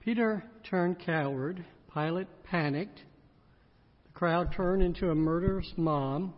Peter 0.00 0.42
turned 0.68 0.98
coward. 0.98 1.64
Pilate 1.92 2.28
panicked. 2.44 3.00
The 4.06 4.12
crowd 4.12 4.52
turned 4.54 4.82
into 4.82 5.10
a 5.10 5.14
murderous 5.14 5.72
mob. 5.76 6.32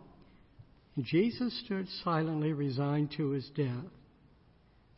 And 0.95 1.05
Jesus 1.05 1.61
stood 1.65 1.87
silently 2.03 2.53
resigned 2.53 3.11
to 3.17 3.29
his 3.29 3.49
death. 3.55 3.85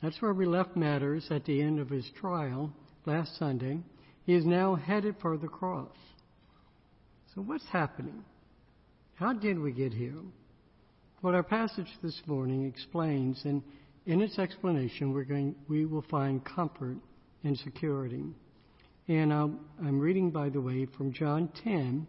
That's 0.01 0.21
where 0.21 0.33
we 0.33 0.46
left 0.46 0.75
matters 0.75 1.28
at 1.29 1.46
the 1.46 1.62
end 1.62 1.79
of 1.79 1.89
his 1.89 2.09
trial 2.20 2.73
last 3.06 3.38
Sunday. 3.38 3.79
He 4.24 4.33
is 4.33 4.46
now 4.46 4.76
headed 4.76 5.16
for 5.22 5.38
the 5.38 5.47
cross. 5.47 5.96
So, 7.34 7.42
what's 7.42 7.68
happening? 7.72 8.24
How 9.16 9.34
did 9.34 9.60
we 9.60 9.72
get 9.72 9.94
here? 9.94 10.22
What 11.22 11.36
our 11.36 11.44
passage 11.44 11.88
this 12.04 12.22
morning 12.26 12.66
explains, 12.66 13.42
and 13.46 13.63
in 14.06 14.22
its 14.22 14.38
explanation, 14.38 15.13
we're 15.13 15.24
going, 15.24 15.56
we 15.68 15.86
will 15.86 16.05
find 16.09 16.44
comfort 16.44 16.98
and 17.44 17.58
security. 17.58 18.26
And 19.08 19.32
i 19.32 19.44
am 19.88 20.00
reading, 20.00 20.32
by 20.32 20.50
the 20.50 20.59
way, 20.59 20.88
from 20.98 21.14
John 21.14 21.48
10, 21.64 22.08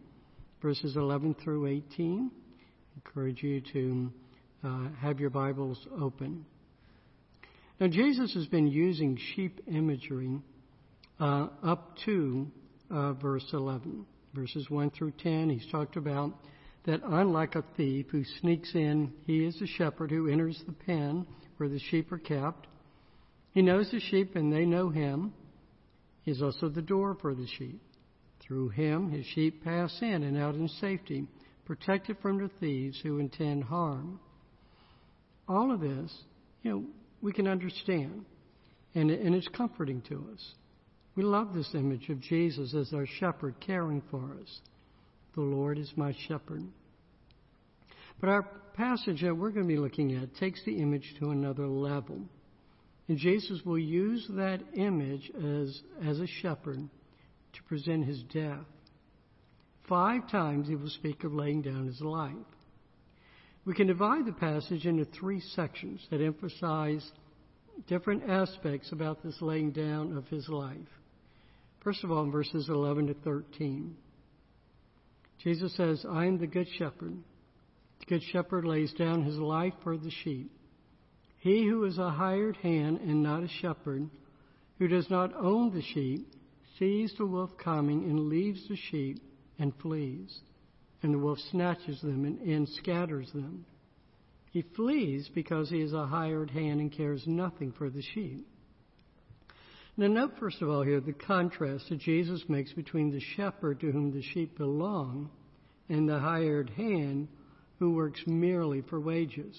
verses 0.62 0.96
11 0.96 1.36
through 1.45 1.66
18. 1.66 2.30
I 2.32 2.95
encourage 2.95 3.42
you 3.42 3.60
to 3.74 4.12
uh, 4.64 4.88
have 5.02 5.20
your 5.20 5.28
Bibles 5.28 5.78
open. 6.00 6.46
Now, 7.78 7.88
Jesus 7.88 8.32
has 8.32 8.46
been 8.46 8.66
using 8.66 9.19
sheep 9.34 9.60
imagery 9.66 10.41
uh, 11.20 11.48
up 11.62 11.98
to 12.06 12.46
uh, 12.91 13.12
verse 13.12 13.44
11. 13.52 14.06
Verses 14.33 14.70
1 14.70 14.91
through 14.92 15.12
10, 15.22 15.50
he's 15.50 15.70
talked 15.70 15.97
about 15.97 16.33
that 16.86 17.02
unlike 17.05 17.56
a 17.56 17.64
thief 17.77 18.06
who 18.10 18.24
sneaks 18.41 18.74
in, 18.74 19.12
he 19.27 19.44
is 19.44 19.60
a 19.60 19.66
shepherd 19.66 20.10
who 20.10 20.30
enters 20.30 20.62
the 20.66 20.72
pen 20.72 21.27
where 21.58 21.69
the 21.69 21.80
sheep 21.91 22.10
are 22.10 22.19
kept. 22.19 22.66
He 23.52 23.60
knows 23.60 23.91
the 23.91 24.00
sheep 24.00 24.34
and 24.34 24.50
they 24.50 24.64
know 24.64 24.88
him. 24.88 25.34
He 26.26 26.32
is 26.32 26.42
also 26.42 26.68
the 26.68 26.82
door 26.82 27.16
for 27.22 27.34
the 27.34 27.46
sheep. 27.46 27.80
Through 28.40 28.70
him, 28.70 29.10
his 29.10 29.24
sheep 29.27 29.62
pass 29.62 29.96
in 30.02 30.24
and 30.24 30.36
out 30.36 30.56
in 30.56 30.68
safety, 30.68 31.27
protected 31.64 32.18
from 32.20 32.38
the 32.38 32.50
thieves 32.60 33.00
who 33.00 33.20
intend 33.20 33.62
harm. 33.64 34.18
All 35.48 35.72
of 35.72 35.80
this, 35.80 36.12
you 36.62 36.70
know, 36.72 36.84
we 37.22 37.33
can 37.33 37.46
understand, 37.46 38.24
and, 38.94 39.10
and 39.10 39.36
it's 39.36 39.48
comforting 39.48 40.02
to 40.08 40.27
us. 40.34 40.55
We 41.14 41.22
love 41.22 41.55
this 41.55 41.70
image 41.74 42.08
of 42.08 42.20
Jesus 42.20 42.74
as 42.74 42.92
our 42.92 43.06
shepherd 43.06 43.55
caring 43.61 44.02
for 44.11 44.36
us. 44.42 44.61
The 45.36 45.42
Lord 45.42 45.78
is 45.78 45.92
my 45.94 46.12
shepherd. 46.27 46.64
But 48.20 48.30
our 48.30 48.42
passage 48.74 49.22
that 49.22 49.36
we're 49.36 49.50
going 49.50 49.66
to 49.66 49.72
be 49.72 49.78
looking 49.78 50.16
at 50.16 50.34
takes 50.34 50.61
the 50.64 50.78
image 50.78 51.14
to 51.20 51.30
another 51.30 51.68
level. 51.68 52.20
And 53.08 53.18
Jesus 53.18 53.60
will 53.64 53.78
use 53.78 54.26
that 54.30 54.60
image 54.74 55.30
as, 55.36 55.80
as 56.04 56.18
a 56.18 56.26
shepherd 56.26 56.88
to 57.52 57.62
present 57.64 58.04
his 58.04 58.22
death. 58.32 58.66
Five 59.88 60.28
times 60.30 60.66
he 60.66 60.74
will 60.74 60.90
speak 60.90 61.22
of 61.22 61.32
laying 61.32 61.62
down 61.62 61.86
his 61.86 62.00
life. 62.00 62.34
We 63.64 63.74
can 63.74 63.86
divide 63.86 64.27
the 64.27 64.32
passage 64.32 64.86
into 64.86 65.04
three 65.04 65.40
sections 65.54 66.04
that 66.10 66.20
emphasize 66.20 67.08
different 67.86 68.28
aspects 68.28 68.90
about 68.92 69.22
this 69.22 69.36
laying 69.40 69.72
down 69.72 70.16
of 70.16 70.27
his 70.28 70.48
life. 70.48 70.77
First 71.82 72.02
of 72.02 72.10
all, 72.10 72.24
in 72.24 72.32
verses 72.32 72.68
11 72.68 73.08
to 73.08 73.14
13, 73.14 73.96
Jesus 75.42 75.77
says, 75.77 76.04
I 76.08 76.27
am 76.27 76.38
the 76.38 76.46
good 76.46 76.66
shepherd. 76.78 77.16
The 78.00 78.06
good 78.06 78.22
shepherd 78.32 78.64
lays 78.64 78.92
down 78.94 79.24
his 79.24 79.36
life 79.36 79.74
for 79.84 79.96
the 79.96 80.10
sheep. 80.24 80.50
He 81.47 81.64
who 81.64 81.84
is 81.84 81.97
a 81.97 82.11
hired 82.11 82.56
hand 82.56 82.98
and 83.02 83.22
not 83.22 83.44
a 83.44 83.48
shepherd, 83.62 84.11
who 84.80 84.89
does 84.89 85.08
not 85.08 85.33
own 85.33 85.72
the 85.72 85.80
sheep, 85.80 86.27
sees 86.77 87.14
the 87.16 87.25
wolf 87.25 87.50
coming 87.56 88.02
and 88.02 88.28
leaves 88.28 88.66
the 88.66 88.75
sheep 88.75 89.22
and 89.56 89.72
flees. 89.80 90.41
And 91.05 91.14
the 91.14 91.20
wolf 91.20 91.39
snatches 91.52 92.00
them 92.00 92.24
and, 92.24 92.41
and 92.41 92.69
scatters 92.69 93.30
them. 93.33 93.64
He 94.51 94.62
flees 94.74 95.30
because 95.33 95.70
he 95.70 95.80
is 95.80 95.92
a 95.92 96.05
hired 96.05 96.51
hand 96.51 96.80
and 96.80 96.90
cares 96.90 97.23
nothing 97.29 97.70
for 97.78 97.90
the 97.90 98.02
sheep. 98.02 98.45
Now, 99.96 100.08
note 100.08 100.33
first 100.40 100.61
of 100.63 100.68
all 100.68 100.83
here 100.83 101.01
the 101.01 101.13
contrast 101.13 101.90
that 101.90 102.01
Jesus 102.01 102.42
makes 102.48 102.73
between 102.73 103.13
the 103.13 103.23
shepherd 103.36 103.78
to 103.83 103.92
whom 103.92 104.11
the 104.13 104.23
sheep 104.34 104.58
belong 104.58 105.30
and 105.89 106.08
the 106.08 106.18
hired 106.18 106.70
hand 106.70 107.28
who 107.78 107.92
works 107.92 108.20
merely 108.27 108.80
for 108.80 108.98
wages. 108.98 109.57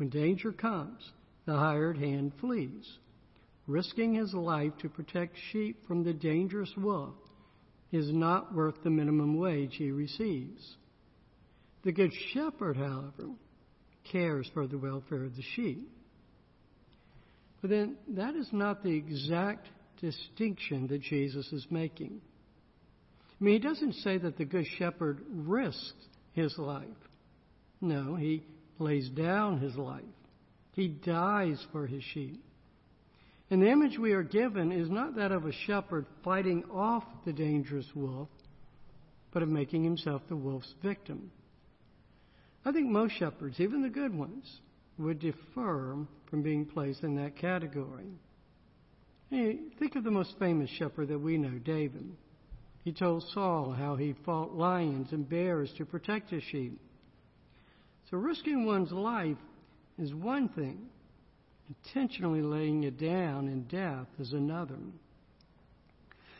When 0.00 0.08
danger 0.08 0.50
comes, 0.50 1.12
the 1.44 1.54
hired 1.54 1.98
hand 1.98 2.32
flees, 2.40 2.90
risking 3.66 4.14
his 4.14 4.32
life 4.32 4.72
to 4.78 4.88
protect 4.88 5.36
sheep 5.52 5.86
from 5.86 6.04
the 6.04 6.14
dangerous 6.14 6.72
wolf 6.74 7.12
is 7.92 8.10
not 8.10 8.54
worth 8.54 8.82
the 8.82 8.88
minimum 8.88 9.36
wage 9.36 9.74
he 9.76 9.90
receives. 9.90 10.76
The 11.82 11.92
good 11.92 12.12
shepherd, 12.32 12.78
however, 12.78 13.28
cares 14.10 14.48
for 14.54 14.66
the 14.66 14.78
welfare 14.78 15.24
of 15.24 15.36
the 15.36 15.44
sheep. 15.54 15.86
But 17.60 17.68
then 17.68 17.96
that 18.08 18.36
is 18.36 18.48
not 18.52 18.82
the 18.82 18.96
exact 18.96 19.68
distinction 20.00 20.86
that 20.86 21.02
Jesus 21.02 21.46
is 21.52 21.66
making. 21.68 22.22
I 23.38 23.44
mean, 23.44 23.60
he 23.60 23.68
doesn't 23.68 23.96
say 23.96 24.16
that 24.16 24.38
the 24.38 24.46
good 24.46 24.66
shepherd 24.78 25.20
risks 25.30 25.92
his 26.32 26.56
life. 26.56 26.86
No, 27.82 28.14
he 28.14 28.42
lays 28.80 29.08
down 29.10 29.60
his 29.60 29.76
life. 29.76 30.02
He 30.72 30.88
dies 30.88 31.64
for 31.72 31.86
his 31.86 32.02
sheep. 32.02 32.42
And 33.50 33.60
the 33.60 33.70
image 33.70 33.98
we 33.98 34.12
are 34.12 34.22
given 34.22 34.72
is 34.72 34.88
not 34.88 35.16
that 35.16 35.32
of 35.32 35.44
a 35.44 35.52
shepherd 35.66 36.06
fighting 36.24 36.64
off 36.72 37.04
the 37.24 37.32
dangerous 37.32 37.86
wolf, 37.94 38.28
but 39.32 39.42
of 39.42 39.48
making 39.48 39.84
himself 39.84 40.22
the 40.28 40.36
wolf's 40.36 40.72
victim. 40.82 41.30
I 42.64 42.72
think 42.72 42.88
most 42.88 43.14
shepherds, 43.18 43.58
even 43.58 43.82
the 43.82 43.88
good 43.88 44.14
ones, 44.14 44.60
would 44.98 45.18
defer 45.18 45.96
from 46.30 46.42
being 46.42 46.66
placed 46.66 47.02
in 47.02 47.16
that 47.16 47.36
category. 47.36 48.12
Think 49.30 49.96
of 49.96 50.04
the 50.04 50.10
most 50.10 50.34
famous 50.38 50.70
shepherd 50.70 51.08
that 51.08 51.18
we 51.18 51.38
know, 51.38 51.58
David. 51.58 52.10
He 52.84 52.92
told 52.92 53.24
Saul 53.32 53.72
how 53.72 53.96
he 53.96 54.14
fought 54.24 54.54
lions 54.54 55.12
and 55.12 55.28
bears 55.28 55.72
to 55.78 55.84
protect 55.84 56.30
his 56.30 56.42
sheep. 56.44 56.80
So 58.10 58.16
risking 58.16 58.66
one's 58.66 58.90
life 58.90 59.36
is 59.98 60.12
one 60.12 60.48
thing. 60.48 60.88
Intentionally 61.68 62.42
laying 62.42 62.82
it 62.82 62.98
down 62.98 63.46
in 63.46 63.62
death 63.64 64.08
is 64.18 64.32
another. 64.32 64.78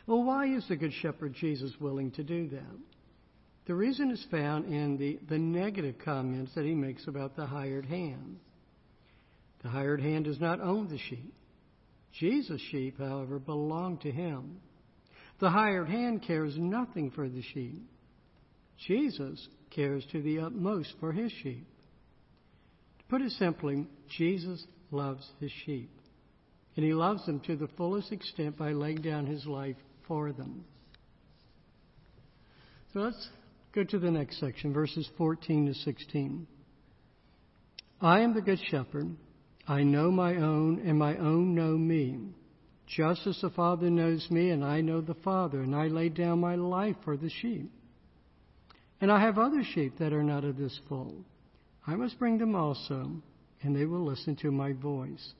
Well, 0.05 0.23
why 0.23 0.47
is 0.47 0.67
the 0.67 0.75
Good 0.75 0.93
Shepherd 1.01 1.33
Jesus 1.33 1.71
willing 1.79 2.11
to 2.11 2.23
do 2.23 2.49
that? 2.49 2.77
The 3.67 3.75
reason 3.75 4.11
is 4.11 4.25
found 4.29 4.65
in 4.65 4.97
the, 4.97 5.19
the 5.29 5.37
negative 5.37 5.95
comments 6.03 6.51
that 6.55 6.65
he 6.65 6.73
makes 6.73 7.07
about 7.07 7.35
the 7.35 7.45
hired 7.45 7.85
hand. 7.85 8.37
The 9.63 9.69
hired 9.69 10.01
hand 10.01 10.25
does 10.25 10.39
not 10.39 10.59
own 10.59 10.89
the 10.89 10.97
sheep. 10.97 11.33
Jesus' 12.19 12.61
sheep, 12.71 12.97
however, 12.97 13.39
belong 13.39 13.99
to 13.99 14.11
him. 14.11 14.57
The 15.39 15.49
hired 15.49 15.87
hand 15.87 16.23
cares 16.25 16.55
nothing 16.57 17.11
for 17.11 17.29
the 17.29 17.43
sheep. 17.53 17.81
Jesus 18.87 19.47
cares 19.71 20.05
to 20.11 20.21
the 20.21 20.39
utmost 20.39 20.93
for 20.99 21.11
his 21.11 21.31
sheep. 21.43 21.65
To 22.99 23.05
put 23.09 23.21
it 23.21 23.31
simply, 23.31 23.87
Jesus 24.17 24.65
loves 24.91 25.27
his 25.39 25.51
sheep. 25.65 25.89
And 26.75 26.85
he 26.85 26.93
loves 26.93 27.25
them 27.25 27.41
to 27.41 27.55
the 27.55 27.67
fullest 27.77 28.11
extent 28.11 28.57
by 28.57 28.71
laying 28.71 29.01
down 29.01 29.25
his 29.25 29.45
life 29.45 29.75
for 30.07 30.31
them. 30.31 30.63
So 32.93 32.99
let's 32.99 33.29
go 33.73 33.83
to 33.83 33.99
the 33.99 34.11
next 34.11 34.39
section, 34.39 34.73
verses 34.73 35.09
14 35.17 35.67
to 35.67 35.73
16. 35.73 36.47
I 38.01 38.21
am 38.21 38.33
the 38.33 38.41
good 38.41 38.59
shepherd. 38.69 39.15
I 39.67 39.83
know 39.83 40.11
my 40.11 40.35
own, 40.35 40.81
and 40.85 40.97
my 40.97 41.17
own 41.17 41.55
know 41.55 41.77
me. 41.77 42.19
Just 42.87 43.25
as 43.27 43.39
the 43.41 43.49
Father 43.51 43.89
knows 43.89 44.27
me, 44.29 44.49
and 44.49 44.65
I 44.65 44.81
know 44.81 44.99
the 45.01 45.13
Father, 45.13 45.61
and 45.61 45.75
I 45.75 45.87
lay 45.87 46.09
down 46.09 46.39
my 46.39 46.55
life 46.55 46.95
for 47.05 47.15
the 47.15 47.29
sheep. 47.29 47.71
And 49.01 49.11
I 49.11 49.19
have 49.19 49.39
other 49.39 49.63
sheep 49.73 49.97
that 49.97 50.13
are 50.13 50.23
not 50.23 50.43
of 50.43 50.57
this 50.57 50.79
fold. 50.87 51.23
I 51.87 51.95
must 51.95 52.19
bring 52.19 52.37
them 52.37 52.55
also, 52.55 53.09
and 53.63 53.75
they 53.75 53.85
will 53.85 54.05
listen 54.05 54.35
to 54.37 54.51
my 54.51 54.73
voice. 54.73 55.33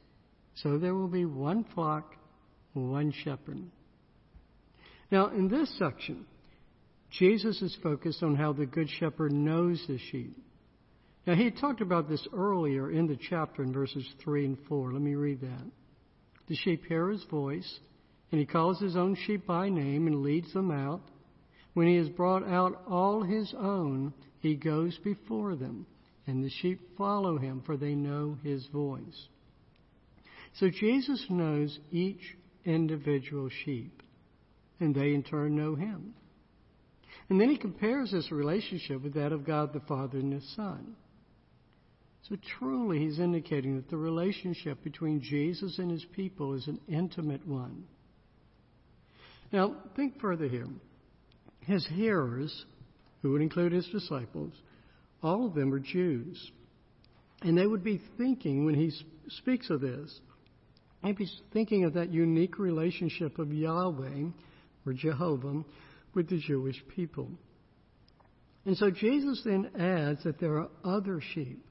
So 0.56 0.78
there 0.78 0.96
will 0.96 1.08
be 1.08 1.26
one 1.26 1.64
flock, 1.76 2.16
one 2.74 3.14
shepherd. 3.24 3.62
Now, 5.12 5.28
in 5.28 5.48
this 5.48 5.72
section, 5.78 6.26
Jesus 7.12 7.62
is 7.62 7.78
focused 7.84 8.24
on 8.24 8.36
how 8.36 8.54
the 8.54 8.66
Good 8.66 8.90
Shepherd 9.00 9.32
knows 9.32 9.84
the 9.88 10.00
sheep. 10.12 10.36
Now, 11.28 11.36
he 11.36 11.52
talked 11.52 11.82
about 11.82 12.10
this 12.10 12.26
earlier 12.34 12.90
in 12.90 13.08
the 13.08 13.20
chapter 13.30 13.62
in 13.62 13.74
verses 13.74 14.08
3 14.24 14.46
and 14.46 14.58
4. 14.68 14.94
Let 14.94 15.02
me 15.02 15.14
read 15.16 15.42
that. 15.42 15.66
The 16.48 16.56
sheep 16.56 16.86
hear 16.88 17.10
his 17.10 17.24
voice, 17.26 17.80
and 18.32 18.40
he 18.40 18.46
calls 18.46 18.80
his 18.80 18.96
own 18.96 19.16
sheep 19.28 19.46
by 19.46 19.70
name 19.70 20.08
and 20.08 20.24
leads 20.24 20.52
them 20.54 20.72
out. 20.72 21.02
When 21.74 21.88
he 21.88 21.96
has 21.96 22.10
brought 22.10 22.48
out 22.48 22.84
all 22.88 23.24
his 23.24 23.54
own, 23.58 24.14
he 24.40 24.56
goes 24.56 24.98
before 25.04 25.56
them, 25.56 25.86
and 26.28 26.44
the 26.44 26.50
sheep 26.50 26.98
follow 26.98 27.38
him, 27.38 27.62
for 27.66 27.78
they 27.78 27.96
know 27.96 28.38
his 28.44 28.66
voice. 28.68 29.28
So 30.60 30.70
Jesus 30.70 31.26
knows 31.30 31.80
each 31.92 32.36
individual 32.66 33.50
sheep. 33.64 34.04
and 34.82 34.96
they 34.96 35.14
in 35.14 35.24
turn 35.24 35.56
know 35.56 35.76
him. 35.76 36.14
And 37.30 37.40
then 37.40 37.50
he 37.50 37.58
compares 37.58 38.12
this 38.12 38.32
relationship 38.32 39.02
with 39.02 39.14
that 39.14 39.32
of 39.32 39.46
God 39.46 39.72
the 39.72 39.80
Father 39.82 40.18
and 40.18 40.34
his 40.34 40.56
Son. 40.56 40.96
So 42.28 42.36
truly, 42.60 43.00
he's 43.00 43.20
indicating 43.20 43.76
that 43.78 43.90
the 43.90 43.98
relationship 43.98 44.84
between 44.84 45.22
Jesus 45.22 45.80
and 45.80 45.90
his 45.90 46.06
people 46.14 46.54
is 46.54 46.68
an 46.68 46.80
intimate 46.88 47.48
one. 47.48 47.86
Now, 49.52 49.76
think 49.96 50.20
further 50.20 50.48
here. 50.48 50.68
His 51.62 51.86
hearers, 51.88 52.66
who 53.22 53.32
would 53.32 53.42
include 53.42 53.72
his 53.72 53.88
disciples, 53.88 54.54
all 55.24 55.46
of 55.46 55.54
them 55.54 55.74
are 55.74 55.80
Jews. 55.80 56.52
And 57.44 57.58
they 57.58 57.66
would 57.66 57.84
be 57.84 58.02
thinking, 58.18 58.66
when 58.66 58.76
he 58.76 58.92
speaks 59.28 59.70
of 59.70 59.82
this, 59.82 60.20
they'd 61.04 61.18
be 61.18 61.30
thinking 61.54 61.86
of 61.86 61.94
that 61.94 62.12
unique 62.12 62.60
relationship 62.60 63.40
of 63.40 63.54
Yahweh, 63.54 64.30
or 64.86 64.94
Jehovah, 64.94 65.64
with 66.14 66.30
the 66.30 66.40
Jewish 66.40 66.84
people. 66.96 67.30
And 68.66 68.78
so 68.78 68.92
Jesus 68.92 69.42
then 69.44 69.72
adds 69.80 70.24
that 70.24 70.40
there 70.40 70.58
are 70.58 70.70
other 70.84 71.22
sheep, 71.34 71.66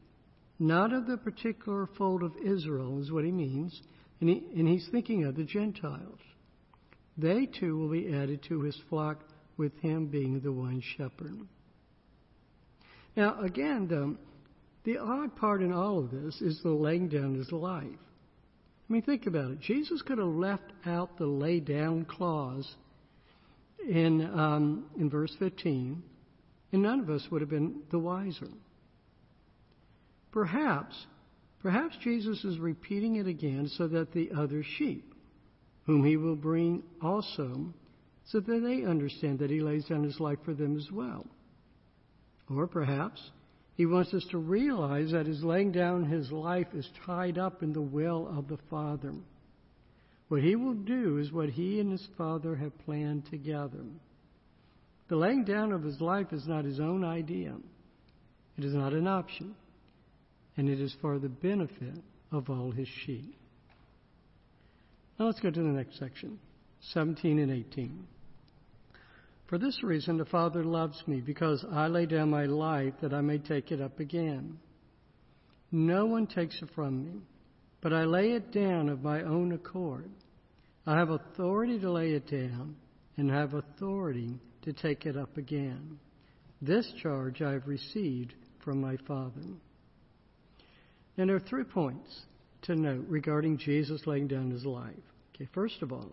not 0.58 0.92
of 0.92 1.06
the 1.06 1.16
particular 1.16 1.88
fold 1.98 2.22
of 2.22 2.32
Israel, 2.44 3.00
is 3.00 3.12
what 3.12 3.25
he 3.25 3.31
means, 3.31 3.81
and, 4.20 4.28
he, 4.28 4.44
and 4.56 4.69
he's 4.69 4.88
thinking 4.90 5.25
of 5.25 5.37
the 5.37 5.44
Gentiles. 5.44 6.19
They 7.16 7.46
too 7.46 7.78
will 7.78 7.90
be 7.90 8.12
added 8.12 8.42
to 8.48 8.62
his 8.62 8.78
flock, 8.88 9.20
with 9.61 9.79
him 9.81 10.07
being 10.07 10.41
the 10.41 10.51
one 10.51 10.83
shepherd. 10.97 11.37
Now, 13.15 13.43
again, 13.43 13.89
the, 13.89 14.17
the 14.85 14.99
odd 14.99 15.37
part 15.37 15.61
in 15.61 15.71
all 15.71 15.99
of 15.99 16.11
this 16.11 16.41
is 16.41 16.62
the 16.62 16.71
laying 16.71 17.11
down 17.11 17.35
his 17.35 17.53
life. 17.53 17.85
I 17.85 18.93
mean, 18.93 19.03
think 19.03 19.27
about 19.27 19.51
it. 19.51 19.61
Jesus 19.61 20.01
could 20.01 20.17
have 20.17 20.27
left 20.27 20.73
out 20.87 21.19
the 21.19 21.27
lay 21.27 21.61
down 21.61 22.07
clause 22.07 22.75
in, 23.87 24.23
um, 24.23 24.87
in 24.99 25.11
verse 25.11 25.37
15, 25.39 26.03
and 26.73 26.83
none 26.83 27.01
of 27.01 27.11
us 27.11 27.27
would 27.31 27.43
have 27.43 27.51
been 27.51 27.83
the 27.91 27.99
wiser. 27.99 28.49
Perhaps, 30.33 31.07
perhaps 31.61 31.99
Jesus 32.03 32.43
is 32.45 32.59
repeating 32.59 33.17
it 33.17 33.27
again 33.27 33.71
so 33.77 33.89
that 33.89 34.12
the 34.12 34.31
other 34.35 34.65
sheep, 34.79 35.15
whom 35.85 36.03
he 36.03 36.17
will 36.17 36.37
bring 36.37 36.83
also, 37.03 37.75
so 38.26 38.40
that 38.40 38.61
they 38.61 38.84
understand 38.84 39.38
that 39.40 39.50
he 39.50 39.61
lays 39.61 39.84
down 39.87 40.05
his 40.05 40.20
life 40.20 40.38
for 40.44 40.55
them 40.55 40.76
as 40.76 40.90
well. 40.93 41.26
Or 42.49 42.67
perhaps 42.67 43.20
he 43.76 43.87
wants 43.87 44.12
us 44.12 44.26
to 44.31 44.38
realize 44.38 45.12
that 45.12 45.26
his 45.26 45.43
laying 45.43 45.72
down 45.72 46.05
his 46.05 46.31
life 46.31 46.67
is 46.75 46.88
tied 47.06 47.38
up 47.38 47.62
in 47.62 47.72
the 47.72 47.81
will 47.81 48.28
of 48.37 48.49
the 48.49 48.58
Father. 48.69 49.14
What 50.28 50.43
he 50.43 50.55
will 50.55 50.75
do 50.75 51.19
is 51.19 51.32
what 51.32 51.49
he 51.49 51.81
and 51.81 51.90
his 51.90 52.06
Father 52.19 52.55
have 52.56 52.78
planned 52.84 53.26
together. 53.31 53.84
The 55.08 55.16
laying 55.16 55.44
down 55.44 55.73
of 55.73 55.82
his 55.82 56.00
life 56.00 56.32
is 56.32 56.46
not 56.46 56.64
his 56.64 56.78
own 56.78 57.05
idea. 57.05 57.56
It 58.56 58.64
is 58.64 58.75
not 58.75 58.93
an 58.93 59.08
option. 59.08 59.56
And 60.56 60.69
it 60.69 60.81
is 60.81 60.94
for 61.00 61.19
the 61.19 61.28
benefit 61.28 61.96
of 62.31 62.50
all 62.50 62.70
his 62.70 62.88
sheep. 63.06 63.34
Now 65.19 65.26
let's 65.26 65.40
go 65.40 65.50
to 65.50 65.62
the 65.62 65.69
next 65.69 65.99
section 65.99 66.38
17 66.93 67.38
and 67.38 67.53
18. 67.53 68.06
For 69.49 69.59
this 69.59 69.82
reason 69.82 70.17
the 70.17 70.25
Father 70.25 70.65
loves 70.65 71.03
me, 71.06 71.21
because 71.21 71.65
I 71.71 71.88
lay 71.88 72.06
down 72.06 72.31
my 72.31 72.47
life 72.47 72.94
that 73.03 73.12
I 73.12 73.21
may 73.21 73.38
take 73.38 73.73
it 73.73 73.81
up 73.81 74.00
again. 74.00 74.59
No 75.73 76.06
one 76.06 76.27
takes 76.27 76.61
it 76.62 76.71
from 76.75 77.05
me 77.05 77.21
but 77.81 77.93
I 77.93 78.05
lay 78.05 78.32
it 78.32 78.53
down 78.53 78.88
of 78.88 79.03
my 79.03 79.23
own 79.23 79.53
accord. 79.53 80.11
I 80.87 80.97
have 80.97 81.11
authority 81.11 81.79
to 81.81 81.91
lay 81.91 82.12
it 82.12 82.31
down 82.31 82.77
and 83.17 83.31
have 83.31 83.55
authority 83.55 84.38
to 84.62 84.73
take 84.73 85.06
it 85.06 85.17
up 85.17 85.37
again. 85.37 85.99
This 86.61 86.91
charge 87.03 87.41
I 87.41 87.53
have 87.53 87.67
received 87.67 88.35
from 88.65 88.81
my 88.81 88.97
Father. 89.06 89.41
And 91.17 91.29
there 91.29 91.37
are 91.37 91.41
three 91.41 91.65
points 91.65 92.23
to 92.62 92.76
note 92.76 93.06
regarding 93.09 93.59
Jesus 93.59 94.06
laying 94.06 94.29
down 94.29 94.50
his 94.50 94.65
life. 94.65 94.94
Okay, 95.35 95.49
first 95.55 95.83
of 95.83 95.93
all, 95.93 96.12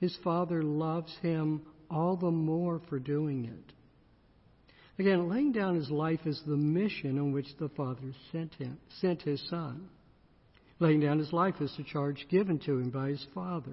his 0.00 0.16
Father 0.22 0.62
loves 0.62 1.14
him 1.22 1.62
all 1.90 2.16
the 2.16 2.30
more 2.30 2.80
for 2.88 2.98
doing 2.98 3.44
it. 3.44 3.72
Again, 4.98 5.28
laying 5.28 5.52
down 5.52 5.74
his 5.74 5.90
life 5.90 6.20
is 6.24 6.40
the 6.46 6.56
mission 6.56 7.18
on 7.18 7.32
which 7.32 7.56
the 7.58 7.68
Father 7.70 8.12
sent 8.30 8.54
him, 8.54 8.78
sent 9.00 9.22
his 9.22 9.42
Son. 9.48 9.88
Laying 10.78 11.00
down 11.00 11.18
his 11.18 11.32
life 11.32 11.60
is 11.60 11.74
the 11.76 11.84
charge 11.84 12.26
given 12.28 12.58
to 12.60 12.78
him 12.78 12.90
by 12.90 13.08
his 13.08 13.26
Father. 13.34 13.72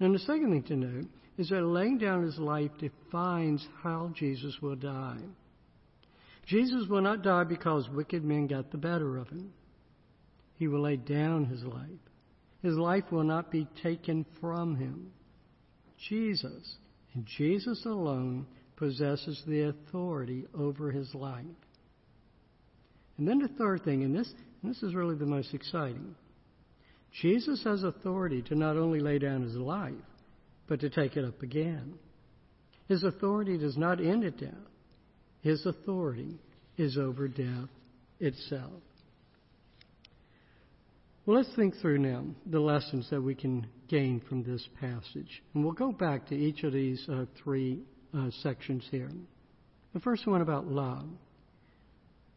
Now, 0.00 0.12
the 0.12 0.18
second 0.20 0.50
thing 0.50 0.62
to 0.64 0.76
note 0.76 1.08
is 1.36 1.48
that 1.48 1.62
laying 1.62 1.98
down 1.98 2.22
his 2.22 2.38
life 2.38 2.70
defines 2.78 3.66
how 3.82 4.12
Jesus 4.14 4.56
will 4.60 4.76
die. 4.76 5.18
Jesus 6.46 6.88
will 6.88 7.02
not 7.02 7.22
die 7.22 7.44
because 7.44 7.88
wicked 7.90 8.24
men 8.24 8.46
got 8.46 8.70
the 8.70 8.78
better 8.78 9.18
of 9.18 9.28
him. 9.28 9.52
He 10.56 10.66
will 10.66 10.80
lay 10.80 10.96
down 10.96 11.44
his 11.44 11.62
life. 11.62 11.88
His 12.62 12.74
life 12.74 13.04
will 13.10 13.24
not 13.24 13.50
be 13.50 13.68
taken 13.82 14.26
from 14.40 14.76
him. 14.76 15.12
Jesus, 16.08 16.76
and 17.14 17.26
Jesus 17.26 17.84
alone, 17.84 18.46
possesses 18.76 19.42
the 19.46 19.62
authority 19.62 20.44
over 20.54 20.90
his 20.90 21.12
life. 21.14 21.44
And 23.16 23.26
then 23.26 23.40
the 23.40 23.48
third 23.48 23.84
thing, 23.84 24.04
and 24.04 24.14
this 24.14 24.32
and 24.62 24.70
this 24.70 24.82
is 24.82 24.94
really 24.94 25.16
the 25.16 25.26
most 25.26 25.54
exciting. 25.54 26.14
Jesus 27.20 27.62
has 27.64 27.82
authority 27.82 28.42
to 28.42 28.54
not 28.54 28.76
only 28.76 29.00
lay 29.00 29.18
down 29.18 29.42
his 29.42 29.54
life, 29.54 29.94
but 30.68 30.80
to 30.80 30.90
take 30.90 31.16
it 31.16 31.24
up 31.24 31.42
again. 31.42 31.94
His 32.88 33.02
authority 33.02 33.58
does 33.58 33.76
not 33.76 34.00
end 34.00 34.24
at 34.24 34.38
death. 34.38 34.52
His 35.42 35.64
authority 35.66 36.38
is 36.76 36.98
over 36.98 37.28
death 37.28 37.68
itself. 38.20 38.82
Well, 41.28 41.36
let's 41.36 41.54
think 41.56 41.74
through 41.82 41.98
now 41.98 42.24
the 42.46 42.58
lessons 42.58 43.10
that 43.10 43.20
we 43.20 43.34
can 43.34 43.66
gain 43.86 44.22
from 44.26 44.44
this 44.44 44.66
passage. 44.80 45.42
And 45.52 45.62
we'll 45.62 45.74
go 45.74 45.92
back 45.92 46.26
to 46.28 46.34
each 46.34 46.64
of 46.64 46.72
these 46.72 47.06
uh, 47.06 47.26
three 47.44 47.82
uh, 48.16 48.30
sections 48.42 48.82
here. 48.90 49.10
The 49.92 50.00
first 50.00 50.26
one 50.26 50.40
about 50.40 50.68
love. 50.68 51.04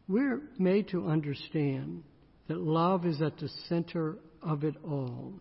We're 0.08 0.42
made 0.58 0.88
to 0.88 1.08
understand 1.08 2.02
that 2.48 2.58
love 2.58 3.06
is 3.06 3.22
at 3.22 3.38
the 3.38 3.48
center 3.66 4.18
of 4.42 4.62
it 4.62 4.74
all. 4.86 5.32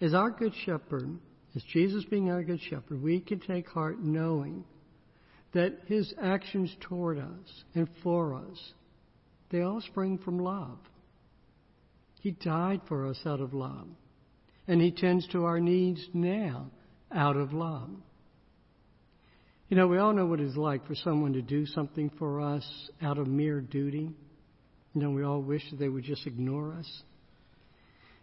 As 0.00 0.12
our 0.12 0.30
good 0.30 0.54
shepherd, 0.66 1.16
as 1.54 1.62
Jesus 1.72 2.02
being 2.10 2.32
our 2.32 2.42
good 2.42 2.60
shepherd, 2.68 3.00
we 3.00 3.20
can 3.20 3.38
take 3.38 3.68
heart 3.68 4.00
knowing 4.00 4.64
that 5.54 5.82
his 5.86 6.12
actions 6.20 6.74
toward 6.80 7.20
us 7.20 7.64
and 7.76 7.88
for 8.02 8.34
us, 8.34 8.72
they 9.52 9.60
all 9.60 9.80
spring 9.80 10.18
from 10.18 10.40
love. 10.40 10.78
He 12.20 12.32
died 12.32 12.80
for 12.88 13.06
us 13.06 13.18
out 13.24 13.40
of 13.40 13.54
love. 13.54 13.88
And 14.66 14.80
he 14.80 14.90
tends 14.90 15.26
to 15.28 15.44
our 15.44 15.60
needs 15.60 16.06
now 16.12 16.70
out 17.10 17.36
of 17.36 17.52
love. 17.52 17.90
You 19.68 19.76
know, 19.76 19.86
we 19.86 19.98
all 19.98 20.12
know 20.12 20.26
what 20.26 20.40
it's 20.40 20.56
like 20.56 20.86
for 20.86 20.94
someone 20.94 21.34
to 21.34 21.42
do 21.42 21.66
something 21.66 22.10
for 22.18 22.40
us 22.40 22.66
out 23.02 23.18
of 23.18 23.26
mere 23.26 23.60
duty. 23.60 24.10
You 24.94 25.02
know, 25.02 25.10
we 25.10 25.22
all 25.22 25.42
wish 25.42 25.62
that 25.70 25.78
they 25.78 25.88
would 25.88 26.04
just 26.04 26.26
ignore 26.26 26.74
us. 26.74 27.02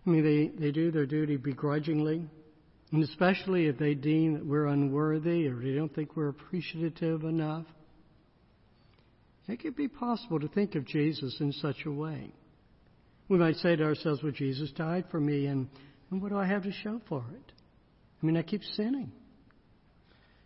I 0.05 0.09
mean, 0.09 0.23
they, 0.23 0.65
they 0.65 0.71
do 0.71 0.91
their 0.91 1.05
duty 1.05 1.37
begrudgingly, 1.37 2.25
and 2.91 3.03
especially 3.03 3.67
if 3.67 3.77
they 3.77 3.93
deem 3.93 4.33
that 4.33 4.45
we're 4.45 4.67
unworthy 4.67 5.47
or 5.47 5.55
they 5.55 5.73
don't 5.73 5.93
think 5.93 6.15
we're 6.15 6.29
appreciative 6.29 7.23
enough. 7.23 7.65
It 9.47 9.61
could 9.61 9.75
be 9.75 9.87
possible 9.87 10.39
to 10.39 10.47
think 10.47 10.75
of 10.75 10.85
Jesus 10.85 11.37
in 11.39 11.51
such 11.53 11.85
a 11.85 11.91
way. 11.91 12.33
We 13.27 13.37
might 13.37 13.55
say 13.55 13.75
to 13.75 13.83
ourselves, 13.83 14.21
well, 14.21 14.31
Jesus 14.31 14.71
died 14.71 15.05
for 15.09 15.19
me, 15.19 15.47
and, 15.47 15.67
and 16.11 16.21
what 16.21 16.29
do 16.29 16.37
I 16.37 16.45
have 16.45 16.63
to 16.63 16.71
show 16.71 17.01
for 17.09 17.23
it? 17.33 17.51
I 18.21 18.25
mean, 18.25 18.37
I 18.37 18.43
keep 18.43 18.63
sinning. 18.75 19.11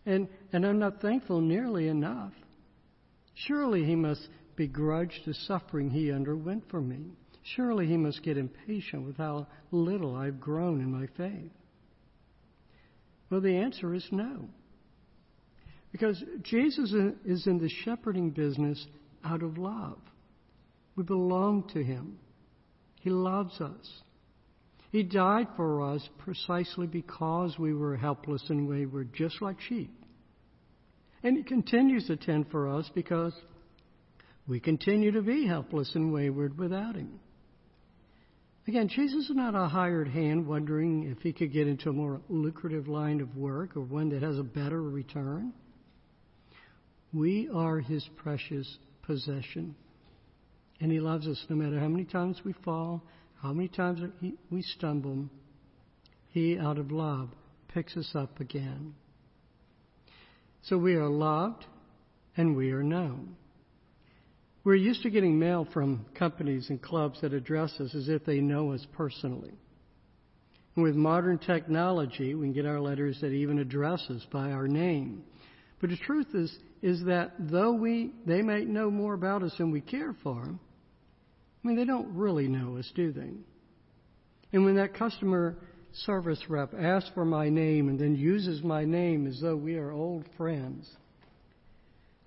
And, 0.06 0.28
and 0.54 0.66
I'm 0.66 0.80
not 0.80 1.02
thankful 1.02 1.42
nearly 1.42 1.88
enough. 1.88 2.34
Surely 3.48 3.84
he 3.84 3.96
must 3.96 4.28
begrudge 4.56 5.22
the 5.26 5.34
suffering 5.34 5.90
he 5.90 6.12
underwent 6.12 6.64
for 6.70 6.82
me. 6.82 7.12
Surely 7.56 7.88
he 7.88 7.98
must 7.98 8.24
get 8.24 8.38
impatient 8.38 9.06
with 9.06 9.18
how 9.18 9.48
little 9.72 10.16
I've 10.16 10.40
grown 10.40 10.82
in 10.82 10.92
my 10.92 11.08
faith. 11.18 11.52
Well, 13.30 13.42
the 13.42 13.58
answer 13.58 13.94
is 13.94 14.06
no. 14.12 14.50
Because 15.92 16.24
Jesus 16.44 16.94
is 17.26 17.48
in 17.48 17.60
the 17.60 17.70
shepherding 17.84 18.32
business 18.32 18.86
out 19.24 19.44
of 19.44 19.58
love. 19.58 20.00
We 20.96 21.04
belong 21.04 21.70
to 21.74 21.84
him. 21.84 22.20
He 23.00 23.10
loves 23.10 23.60
us. 23.62 24.02
He 24.92 25.04
died 25.04 25.48
for 25.56 25.94
us 25.94 26.08
precisely 26.20 26.88
because 26.88 27.58
we 27.60 27.74
were 27.74 27.96
helpless 27.96 28.44
and 28.50 28.68
wayward, 28.68 29.14
just 29.14 29.42
like 29.42 29.62
sheep. 29.62 29.92
And 31.24 31.38
He 31.38 31.44
continues 31.44 32.08
to 32.08 32.18
tend 32.18 32.48
for 32.50 32.68
us 32.68 32.90
because 32.94 33.34
we 34.48 34.60
continue 34.60 35.12
to 35.12 35.22
be 35.22 35.46
helpless 35.46 35.92
and 35.94 36.12
wayward 36.12 36.58
without 36.58 36.96
Him. 36.96 37.20
Again, 38.70 38.88
Jesus 38.88 39.28
is 39.28 39.36
not 39.36 39.56
a 39.56 39.68
hired 39.68 40.08
hand 40.10 40.46
wondering 40.46 41.10
if 41.10 41.24
he 41.24 41.34
could 41.34 41.52
get 41.52 41.68
into 41.68 41.90
a 41.90 41.94
more 41.94 42.22
lucrative 42.30 42.88
line 42.88 43.20
of 43.20 43.36
work 43.36 43.76
or 43.76 43.82
one 43.82 44.10
that 44.10 44.22
has 44.22 44.38
a 44.38 44.44
better 44.44 44.80
return. 44.84 45.54
We 47.12 47.50
are 47.52 47.80
his 47.80 48.08
precious 48.18 48.78
possession. 49.02 49.74
And 50.82 50.92
he 50.92 51.00
loves 51.00 51.28
us 51.28 51.44
no 51.50 51.56
matter 51.56 51.80
how 51.80 51.88
many 51.88 52.06
times 52.06 52.42
we 52.46 52.54
fall, 52.64 53.04
how 53.42 53.54
many 53.54 53.68
times 53.68 54.00
we 54.50 54.62
stumble. 54.62 55.30
He, 56.30 56.58
out 56.58 56.78
of 56.78 56.92
love, 56.92 57.30
picks 57.74 57.98
us 57.98 58.12
up 58.16 58.40
again. 58.40 58.94
So 60.64 60.78
we 60.78 60.96
are 60.96 61.10
loved 61.10 61.66
and 62.38 62.56
we 62.56 62.72
are 62.72 62.84
known. 62.84 63.36
We're 64.64 64.76
used 64.76 65.04
to 65.04 65.10
getting 65.10 65.40
mail 65.40 65.68
from 65.74 66.06
companies 66.16 66.70
and 66.70 66.82
clubs 66.82 67.22
that 67.22 67.34
address 67.34 67.74
us 67.80 67.96
as 67.96 68.10
if 68.10 68.26
they 68.26 68.40
know 68.40 68.74
us 68.74 68.86
personally. 68.94 69.54
And 70.76 70.84
with 70.84 70.96
modern 70.96 71.40
technology, 71.40 72.36
we 72.36 72.48
can 72.48 72.54
get 72.54 72.66
our 72.66 72.80
letters 72.80 73.20
that 73.22 73.32
even 73.32 73.60
address 73.60 74.06
us 74.10 74.26
by 74.32 74.52
our 74.52 74.68
name. 74.68 75.24
But 75.82 75.90
the 75.90 75.98
truth 75.98 76.28
is, 76.34 76.56
is 76.82 77.04
that 77.06 77.34
though 77.40 77.74
we, 77.74 78.14
they 78.26 78.42
may 78.42 78.66
know 78.66 78.92
more 78.92 79.14
about 79.14 79.44
us 79.44 79.54
than 79.58 79.72
we 79.72 79.82
care 79.82 80.16
for 80.24 80.60
mean, 81.70 81.78
they 81.78 81.86
don't 81.86 82.16
really 82.16 82.48
know 82.48 82.78
us, 82.78 82.92
do 82.96 83.12
they? 83.12 83.32
And 84.52 84.66
when 84.66 84.76
that 84.76 84.96
customer 84.96 85.58
service 85.94 86.42
rep 86.50 86.74
asks 86.74 87.10
for 87.14 87.26
my 87.26 87.50
name 87.50 87.90
and 87.90 88.00
then 88.00 88.16
uses 88.16 88.64
my 88.64 88.86
name 88.86 89.28
as 89.28 89.40
though 89.40 89.56
we 89.56 89.76
are 89.76 89.92
old 89.92 90.26
friends, 90.38 90.90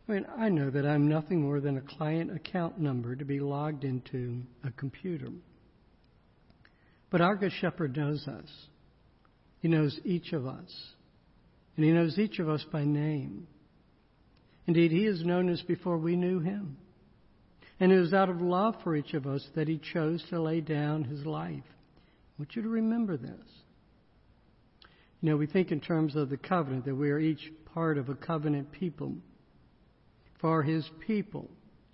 I 0.08 0.12
mean, 0.12 0.26
I 0.37 0.49
know 0.49 0.70
that 0.70 0.87
I'm 0.87 1.08
nothing 1.08 1.42
more 1.42 1.61
than 1.61 1.76
a 1.76 1.96
client 1.96 2.34
account 2.34 2.78
number 2.78 3.16
to 3.16 3.25
be 3.25 3.40
logged 3.40 3.84
into 3.84 4.42
a 4.64 4.70
computer. 4.72 5.28
But 7.11 7.20
our 7.20 7.37
Good 7.37 7.52
Shepherd 7.61 7.96
knows 7.96 8.26
us. 8.26 8.49
He 9.61 9.68
knows 9.68 9.99
each 10.04 10.32
of 10.32 10.46
us. 10.46 10.72
And 11.76 11.84
He 11.84 11.92
knows 11.92 12.18
each 12.18 12.38
of 12.38 12.49
us 12.49 12.64
by 12.72 12.84
name. 12.84 13.46
Indeed, 14.66 14.90
He 14.90 15.04
has 15.04 15.25
known 15.25 15.50
us 15.50 15.62
before 15.62 15.99
we 15.99 16.16
knew 16.16 16.40
Him. 16.40 16.76
And 17.82 17.90
it 17.90 17.98
was 17.98 18.14
out 18.14 18.28
of 18.28 18.40
love 18.40 18.76
for 18.84 18.94
each 18.94 19.12
of 19.12 19.26
us 19.26 19.44
that 19.56 19.66
He 19.66 19.80
chose 19.92 20.22
to 20.30 20.40
lay 20.40 20.60
down 20.60 21.02
His 21.02 21.26
life. 21.26 21.64
I 21.66 22.32
want 22.38 22.54
you 22.54 22.62
to 22.62 22.68
remember 22.68 23.16
this. 23.16 23.48
You 25.20 25.30
know, 25.30 25.36
we 25.36 25.48
think 25.48 25.72
in 25.72 25.80
terms 25.80 26.14
of 26.14 26.30
the 26.30 26.36
covenant, 26.36 26.84
that 26.84 26.94
we 26.94 27.10
are 27.10 27.18
each 27.18 27.50
part 27.74 27.98
of 27.98 28.08
a 28.08 28.14
covenant 28.14 28.70
people. 28.70 29.16
For 30.40 30.62
his 30.62 30.88
people, 31.04 31.50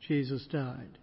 Jesus 0.06 0.46
died. 0.52 0.98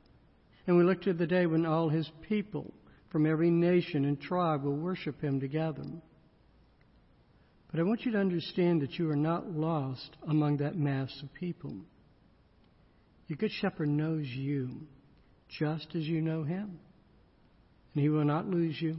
And 0.68 0.78
we 0.78 0.84
look 0.84 1.02
to 1.02 1.14
the 1.14 1.26
day 1.26 1.48
when 1.48 1.66
all 1.66 1.90
his 1.90 2.12
people 2.22 2.72
from 3.10 3.26
every 3.26 3.50
nation 3.50 4.06
and 4.06 4.22
tribe 4.22 4.64
will 4.64 4.78
worship 4.78 5.20
him 5.20 5.40
together. 5.40 5.86
But 7.72 7.80
I 7.80 7.84
want 7.84 8.06
you 8.06 8.12
to 8.12 8.20
understand 8.20 8.84
that 8.84 9.00
you 9.00 9.10
are 9.10 9.16
not 9.16 9.50
lost 9.50 10.16
among 10.28 10.58
that 10.58 10.78
mass 10.78 11.10
of 11.24 11.34
people. 11.34 11.76
Your 13.28 13.38
good 13.38 13.52
shepherd 13.52 13.90
knows 13.90 14.26
you 14.28 14.70
just 15.60 15.88
as 15.96 16.04
you 16.04 16.22
know 16.22 16.44
him. 16.44 16.80
And 17.94 18.04
he 18.04 18.10
will 18.10 18.26
not 18.26 18.48
lose 18.48 18.80
you. 18.80 18.98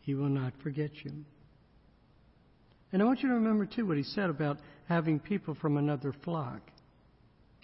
He 0.00 0.14
will 0.14 0.28
not 0.28 0.52
forget 0.62 0.90
you. 1.04 1.12
And 2.92 3.00
I 3.00 3.04
want 3.04 3.20
you 3.20 3.28
to 3.28 3.36
remember, 3.36 3.66
too, 3.66 3.86
what 3.86 3.96
he 3.96 4.02
said 4.02 4.30
about 4.30 4.58
having 4.88 5.20
people 5.20 5.54
from 5.54 5.76
another 5.76 6.14
flock. 6.24 6.60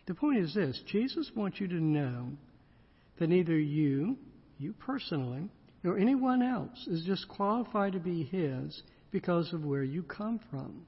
The 0.07 0.15
point 0.15 0.39
is 0.39 0.55
this 0.55 0.81
Jesus 0.87 1.31
wants 1.35 1.61
you 1.61 1.67
to 1.69 1.83
know 1.83 2.29
that 3.19 3.29
neither 3.29 3.59
you, 3.59 4.17
you 4.59 4.73
personally, 4.75 5.51
nor 5.83 5.99
anyone 5.99 6.43
else 6.43 6.87
is 6.87 7.05
disqualified 7.05 7.93
to 7.95 7.99
be 7.99 8.25
His 8.25 8.83
because 9.11 9.53
of 9.53 9.65
where 9.65 9.83
you 9.83 10.03
come 10.03 10.41
from. 10.51 10.87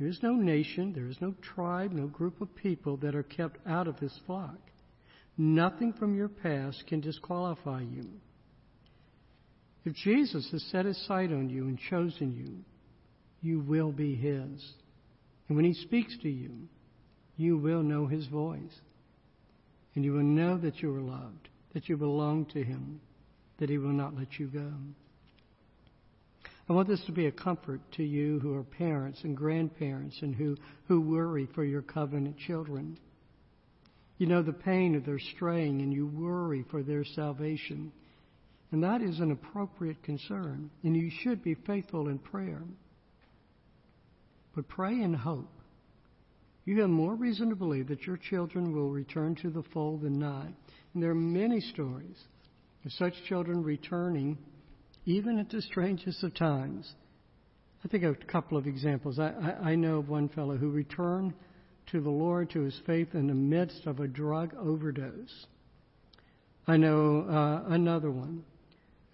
There 0.00 0.08
is 0.08 0.22
no 0.22 0.32
nation, 0.32 0.94
there 0.94 1.08
is 1.08 1.20
no 1.20 1.34
tribe, 1.54 1.92
no 1.92 2.06
group 2.06 2.40
of 2.40 2.56
people 2.56 2.96
that 2.96 3.14
are 3.14 3.22
kept 3.22 3.58
out 3.66 3.86
of 3.86 3.98
His 3.98 4.18
flock. 4.26 4.58
Nothing 5.36 5.92
from 5.92 6.16
your 6.16 6.28
past 6.28 6.84
can 6.88 7.00
disqualify 7.00 7.82
you. 7.82 8.08
If 9.84 9.94
Jesus 9.94 10.48
has 10.52 10.62
set 10.70 10.84
his 10.84 11.02
sight 11.06 11.32
on 11.32 11.48
you 11.48 11.64
and 11.64 11.78
chosen 11.78 12.34
you, 12.34 12.64
you 13.40 13.60
will 13.60 13.92
be 13.92 14.14
his. 14.14 14.72
And 15.48 15.56
when 15.56 15.64
he 15.64 15.72
speaks 15.72 16.14
to 16.22 16.28
you, 16.28 16.50
you 17.36 17.56
will 17.56 17.82
know 17.82 18.06
his 18.06 18.26
voice. 18.26 18.80
And 19.94 20.04
you 20.04 20.12
will 20.12 20.22
know 20.22 20.58
that 20.58 20.82
you 20.82 20.94
are 20.94 21.00
loved, 21.00 21.48
that 21.72 21.88
you 21.88 21.96
belong 21.96 22.44
to 22.52 22.62
him, 22.62 23.00
that 23.58 23.70
he 23.70 23.78
will 23.78 23.92
not 23.92 24.16
let 24.16 24.38
you 24.38 24.46
go. 24.46 24.72
I 26.70 26.72
want 26.72 26.86
this 26.86 27.04
to 27.06 27.12
be 27.12 27.26
a 27.26 27.32
comfort 27.32 27.80
to 27.96 28.04
you 28.04 28.38
who 28.38 28.54
are 28.54 28.62
parents 28.62 29.18
and 29.24 29.36
grandparents 29.36 30.16
and 30.22 30.32
who, 30.32 30.56
who 30.86 31.00
worry 31.00 31.48
for 31.52 31.64
your 31.64 31.82
covenant 31.82 32.38
children. 32.38 32.96
You 34.18 34.28
know 34.28 34.42
the 34.42 34.52
pain 34.52 34.94
of 34.94 35.04
their 35.04 35.18
straying 35.18 35.82
and 35.82 35.92
you 35.92 36.06
worry 36.06 36.64
for 36.70 36.84
their 36.84 37.04
salvation. 37.04 37.90
And 38.70 38.84
that 38.84 39.02
is 39.02 39.18
an 39.18 39.32
appropriate 39.32 40.00
concern. 40.04 40.70
And 40.84 40.96
you 40.96 41.10
should 41.22 41.42
be 41.42 41.56
faithful 41.66 42.06
in 42.06 42.20
prayer. 42.20 42.62
But 44.54 44.68
pray 44.68 44.92
in 44.92 45.12
hope 45.12 45.50
you 46.66 46.80
have 46.82 46.90
more 46.90 47.16
reason 47.16 47.48
to 47.48 47.56
believe 47.56 47.88
that 47.88 48.06
your 48.06 48.16
children 48.16 48.72
will 48.72 48.90
return 48.90 49.34
to 49.42 49.50
the 49.50 49.64
fold 49.74 50.02
than 50.02 50.20
not. 50.20 50.46
And 50.94 51.02
there 51.02 51.10
are 51.10 51.16
many 51.16 51.60
stories 51.60 52.16
of 52.84 52.92
such 52.92 53.14
children 53.28 53.64
returning, 53.64 54.38
even 55.10 55.38
at 55.38 55.50
the 55.50 55.62
strangest 55.62 56.22
of 56.22 56.34
times. 56.34 56.92
I 57.84 57.88
think 57.88 58.04
of 58.04 58.16
a 58.20 58.24
couple 58.32 58.58
of 58.58 58.66
examples. 58.66 59.18
I, 59.18 59.28
I, 59.28 59.70
I 59.70 59.74
know 59.74 59.98
of 59.98 60.08
one 60.08 60.28
fellow 60.28 60.56
who 60.56 60.70
returned 60.70 61.34
to 61.92 62.00
the 62.00 62.10
Lord, 62.10 62.50
to 62.50 62.60
his 62.60 62.78
faith, 62.86 63.08
in 63.14 63.26
the 63.26 63.34
midst 63.34 63.86
of 63.86 64.00
a 64.00 64.06
drug 64.06 64.54
overdose. 64.54 65.46
I 66.66 66.76
know 66.76 67.22
uh, 67.22 67.72
another 67.72 68.10
one 68.10 68.44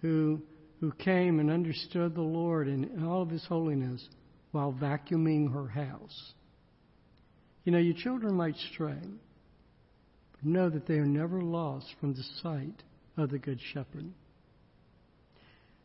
who 0.01 0.41
who 0.79 0.91
came 0.91 1.39
and 1.39 1.49
understood 1.49 2.13
the 2.13 2.21
Lord 2.21 2.67
in 2.67 3.03
all 3.03 3.23
of 3.23 3.29
His 3.29 3.43
holiness 3.45 4.07
while 4.51 4.71
vacuuming 4.71 5.51
her 5.51 5.67
house. 5.67 6.33
You 7.63 7.71
know, 7.71 7.79
your 7.79 7.95
children 7.95 8.35
might 8.35 8.55
stray, 8.73 9.01
but 10.31 10.45
know 10.45 10.69
that 10.69 10.85
they 10.87 10.95
are 10.95 11.05
never 11.05 11.41
lost 11.41 11.87
from 11.99 12.13
the 12.13 12.23
sight 12.41 12.83
of 13.17 13.31
the 13.31 13.39
Good 13.39 13.59
Shepherd. 13.73 14.05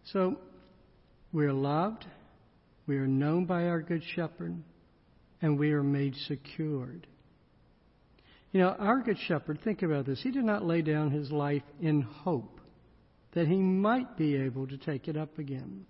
So, 0.05 0.37
we 1.33 1.45
are 1.47 1.53
loved, 1.53 2.05
we 2.87 2.97
are 2.97 3.07
known 3.07 3.47
by 3.47 3.67
our 3.67 3.81
Good 3.81 4.03
Shepherd, 4.15 4.57
and 5.41 5.59
we 5.59 5.73
are 5.73 5.83
made 5.83 6.15
secured. 6.27 7.07
You 8.53 8.61
know, 8.61 8.71
our 8.79 9.01
Good 9.01 9.19
Shepherd, 9.27 9.61
think 9.63 9.83
about 9.83 10.07
this. 10.07 10.21
He 10.23 10.31
did 10.31 10.45
not 10.45 10.65
lay 10.65 10.83
down 10.83 11.11
his 11.11 11.31
life 11.31 11.63
in 11.81 12.03
hope 12.03 12.61
that 13.35 13.47
he 13.47 13.57
might 13.57 14.17
be 14.17 14.37
able 14.37 14.67
to 14.67 14.77
take 14.77 15.09
it 15.09 15.17
up 15.17 15.39
again. 15.39 15.87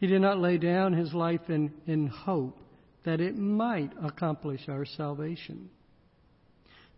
He 0.00 0.06
did 0.06 0.20
not 0.20 0.38
lay 0.38 0.58
down 0.58 0.92
his 0.92 1.12
life 1.12 1.48
in, 1.48 1.72
in 1.86 2.06
hope 2.06 2.58
that 3.04 3.20
it 3.20 3.36
might 3.36 3.92
accomplish 4.02 4.68
our 4.68 4.84
salvation. 4.84 5.70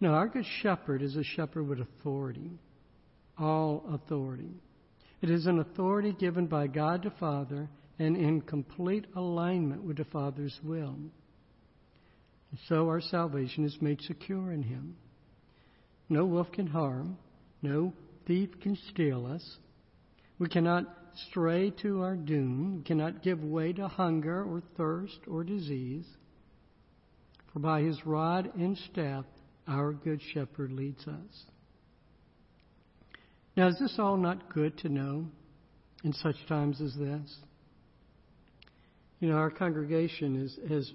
No, 0.00 0.12
our 0.12 0.28
good 0.28 0.46
shepherd 0.62 1.02
is 1.02 1.16
a 1.16 1.24
shepherd 1.24 1.68
with 1.68 1.80
authority, 1.80 2.50
all 3.38 3.84
authority. 3.92 4.54
It 5.22 5.30
is 5.30 5.46
an 5.46 5.58
authority 5.58 6.12
given 6.12 6.46
by 6.46 6.66
God 6.66 7.02
the 7.02 7.10
Father 7.10 7.68
and 7.98 8.16
in 8.16 8.40
complete 8.40 9.06
alignment 9.14 9.82
with 9.84 9.98
the 9.98 10.04
Father's 10.04 10.58
will. 10.62 10.96
So 12.68 12.88
our 12.88 13.00
salvation 13.00 13.64
is 13.64 13.76
made 13.80 14.00
secure 14.02 14.52
in 14.52 14.62
Him. 14.62 14.96
No 16.08 16.24
wolf 16.24 16.50
can 16.52 16.66
harm, 16.66 17.18
no 17.62 17.92
thief 18.26 18.48
can 18.60 18.76
steal 18.90 19.26
us. 19.26 19.58
We 20.38 20.48
cannot 20.48 20.86
stray 21.28 21.70
to 21.82 22.02
our 22.02 22.16
doom, 22.16 22.78
we 22.78 22.82
cannot 22.82 23.22
give 23.22 23.44
way 23.44 23.72
to 23.74 23.88
hunger 23.88 24.42
or 24.42 24.62
thirst 24.76 25.18
or 25.28 25.44
disease. 25.44 26.06
For 27.52 27.58
by 27.58 27.82
his 27.82 28.06
rod 28.06 28.52
and 28.56 28.78
staff, 28.78 29.24
our 29.66 29.92
good 29.92 30.20
shepherd 30.32 30.72
leads 30.72 31.06
us. 31.06 31.44
Now, 33.56 33.68
is 33.68 33.78
this 33.78 33.96
all 33.98 34.16
not 34.16 34.52
good 34.52 34.78
to 34.78 34.88
know 34.88 35.26
in 36.04 36.12
such 36.12 36.36
times 36.48 36.80
as 36.80 36.94
this? 36.94 37.36
You 39.18 39.28
know, 39.28 39.36
our 39.36 39.50
congregation 39.50 40.42
is, 40.42 40.58
has, 40.70 40.90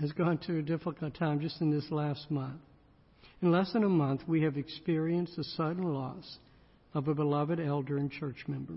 has 0.00 0.12
gone 0.12 0.38
through 0.38 0.60
a 0.60 0.62
difficult 0.62 1.14
time 1.14 1.40
just 1.40 1.60
in 1.60 1.70
this 1.70 1.90
last 1.90 2.30
month. 2.30 2.60
In 3.42 3.50
less 3.50 3.72
than 3.72 3.84
a 3.84 3.88
month, 3.88 4.22
we 4.26 4.42
have 4.42 4.56
experienced 4.56 5.36
the 5.36 5.44
sudden 5.44 5.82
loss 5.84 6.38
of 6.94 7.08
a 7.08 7.14
beloved 7.14 7.60
elder 7.60 7.96
and 7.96 8.10
church 8.10 8.44
member. 8.46 8.74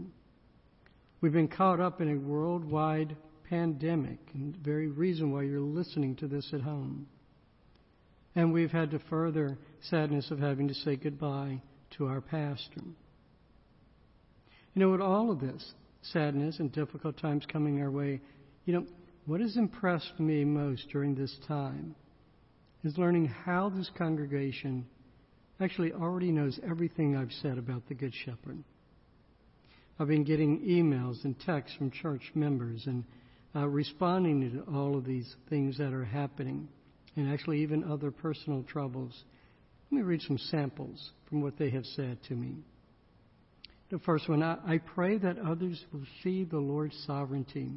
We've 1.21 1.33
been 1.33 1.47
caught 1.47 1.79
up 1.79 2.01
in 2.01 2.09
a 2.09 2.19
worldwide 2.19 3.15
pandemic, 3.49 4.19
and 4.33 4.53
the 4.53 4.59
very 4.59 4.87
reason 4.87 5.31
why 5.31 5.43
you're 5.43 5.61
listening 5.61 6.15
to 6.17 6.27
this 6.27 6.49
at 6.53 6.61
home. 6.61 7.07
And 8.35 8.51
we've 8.51 8.71
had 8.71 8.91
the 8.91 8.99
further 9.09 9.57
sadness 9.89 10.31
of 10.31 10.39
having 10.39 10.67
to 10.67 10.73
say 10.73 10.95
goodbye 10.95 11.61
to 11.97 12.07
our 12.07 12.21
pastor. 12.21 12.81
You 14.73 14.81
know, 14.81 14.91
with 14.91 15.01
all 15.01 15.31
of 15.31 15.39
this 15.39 15.73
sadness 16.01 16.59
and 16.59 16.71
difficult 16.71 17.17
times 17.17 17.45
coming 17.51 17.81
our 17.81 17.91
way, 17.91 18.19
you 18.65 18.73
know, 18.73 18.85
what 19.25 19.39
has 19.39 19.55
impressed 19.55 20.19
me 20.19 20.43
most 20.43 20.89
during 20.91 21.15
this 21.15 21.35
time 21.47 21.95
is 22.83 22.97
learning 22.97 23.25
how 23.27 23.69
this 23.69 23.89
congregation 23.97 24.85
actually 25.61 25.93
already 25.93 26.31
knows 26.31 26.59
everything 26.67 27.15
I've 27.15 27.31
said 27.41 27.57
about 27.57 27.87
the 27.87 27.93
Good 27.93 28.13
Shepherd. 28.25 28.63
I've 29.99 30.07
been 30.07 30.23
getting 30.23 30.59
emails 30.61 31.23
and 31.23 31.39
texts 31.39 31.77
from 31.77 31.91
church 31.91 32.23
members 32.33 32.83
and 32.87 33.03
uh, 33.55 33.67
responding 33.67 34.41
to 34.51 34.75
all 34.75 34.97
of 34.97 35.05
these 35.05 35.35
things 35.49 35.77
that 35.77 35.93
are 35.93 36.03
happening, 36.03 36.67
and 37.15 37.31
actually 37.31 37.61
even 37.61 37.83
other 37.83 38.09
personal 38.09 38.63
troubles. 38.63 39.23
Let 39.91 39.97
me 39.97 40.03
read 40.03 40.21
some 40.23 40.39
samples 40.39 41.11
from 41.29 41.41
what 41.41 41.57
they 41.57 41.69
have 41.69 41.85
said 41.85 42.17
to 42.27 42.33
me. 42.33 42.55
The 43.93 43.99
first 43.99 44.27
one 44.27 44.41
I, 44.41 44.57
I 44.65 44.77
pray 44.79 45.19
that 45.19 45.37
others 45.37 45.85
will 45.93 46.07
see 46.23 46.45
the 46.45 46.57
Lord's 46.57 46.97
sovereignty 47.05 47.73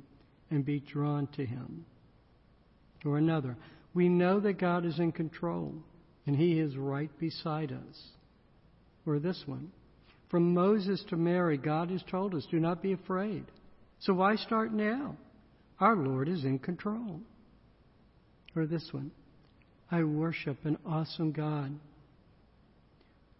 and 0.50 0.64
be 0.64 0.80
drawn 0.80 1.26
to 1.36 1.44
Him. 1.44 1.84
Or 3.04 3.18
another, 3.18 3.54
we 3.92 4.08
know 4.08 4.40
that 4.40 4.58
God 4.58 4.86
is 4.86 4.98
in 4.98 5.12
control 5.12 5.74
and 6.26 6.34
He 6.34 6.58
is 6.58 6.74
right 6.74 7.10
beside 7.18 7.70
us. 7.70 8.02
Or 9.04 9.18
this 9.18 9.42
one, 9.44 9.70
from 10.30 10.54
Moses 10.54 11.04
to 11.10 11.16
Mary, 11.16 11.58
God 11.58 11.90
has 11.90 12.02
told 12.10 12.34
us, 12.34 12.46
do 12.50 12.60
not 12.60 12.80
be 12.80 12.94
afraid. 12.94 13.44
So 14.00 14.14
why 14.14 14.36
start 14.36 14.72
now? 14.72 15.18
Our 15.80 15.96
Lord 15.96 16.30
is 16.30 16.44
in 16.44 16.60
control. 16.60 17.20
Or 18.56 18.64
this 18.64 18.88
one, 18.90 19.10
I 19.90 20.02
worship 20.02 20.64
an 20.64 20.78
awesome 20.86 21.32
God. 21.32 21.78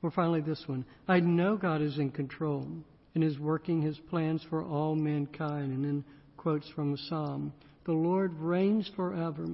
Or 0.02 0.10
finally, 0.10 0.40
this 0.40 0.62
one, 0.66 0.84
I 1.08 1.20
know 1.20 1.56
God 1.56 1.82
is 1.82 1.98
in 1.98 2.10
control 2.10 2.68
and 3.14 3.24
is 3.24 3.38
working 3.38 3.80
his 3.80 3.98
plans 4.10 4.42
for 4.48 4.62
all 4.62 4.94
mankind. 4.94 5.72
And 5.72 5.84
then 5.84 6.04
quotes 6.36 6.68
from 6.70 6.94
a 6.94 6.98
psalm 7.08 7.52
The 7.86 7.92
Lord 7.92 8.34
reigns 8.34 8.90
forever, 8.94 9.46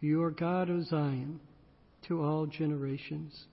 your 0.00 0.30
God, 0.30 0.70
O 0.70 0.82
Zion, 0.82 1.40
to 2.08 2.22
all 2.22 2.46
generations. 2.46 3.46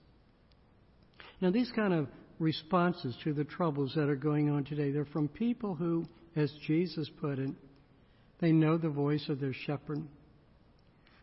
Now, 1.40 1.50
these 1.50 1.72
kind 1.74 1.92
of 1.92 2.08
responses 2.38 3.16
to 3.24 3.32
the 3.32 3.44
troubles 3.44 3.92
that 3.94 4.08
are 4.08 4.16
going 4.16 4.50
on 4.50 4.64
today. 4.64 4.90
They're 4.90 5.04
from 5.06 5.28
people 5.28 5.74
who, 5.74 6.04
as 6.36 6.52
Jesus 6.66 7.08
put 7.20 7.38
it, 7.38 7.50
they 8.40 8.52
know 8.52 8.76
the 8.76 8.88
voice 8.88 9.28
of 9.28 9.40
their 9.40 9.52
shepherd. 9.52 10.02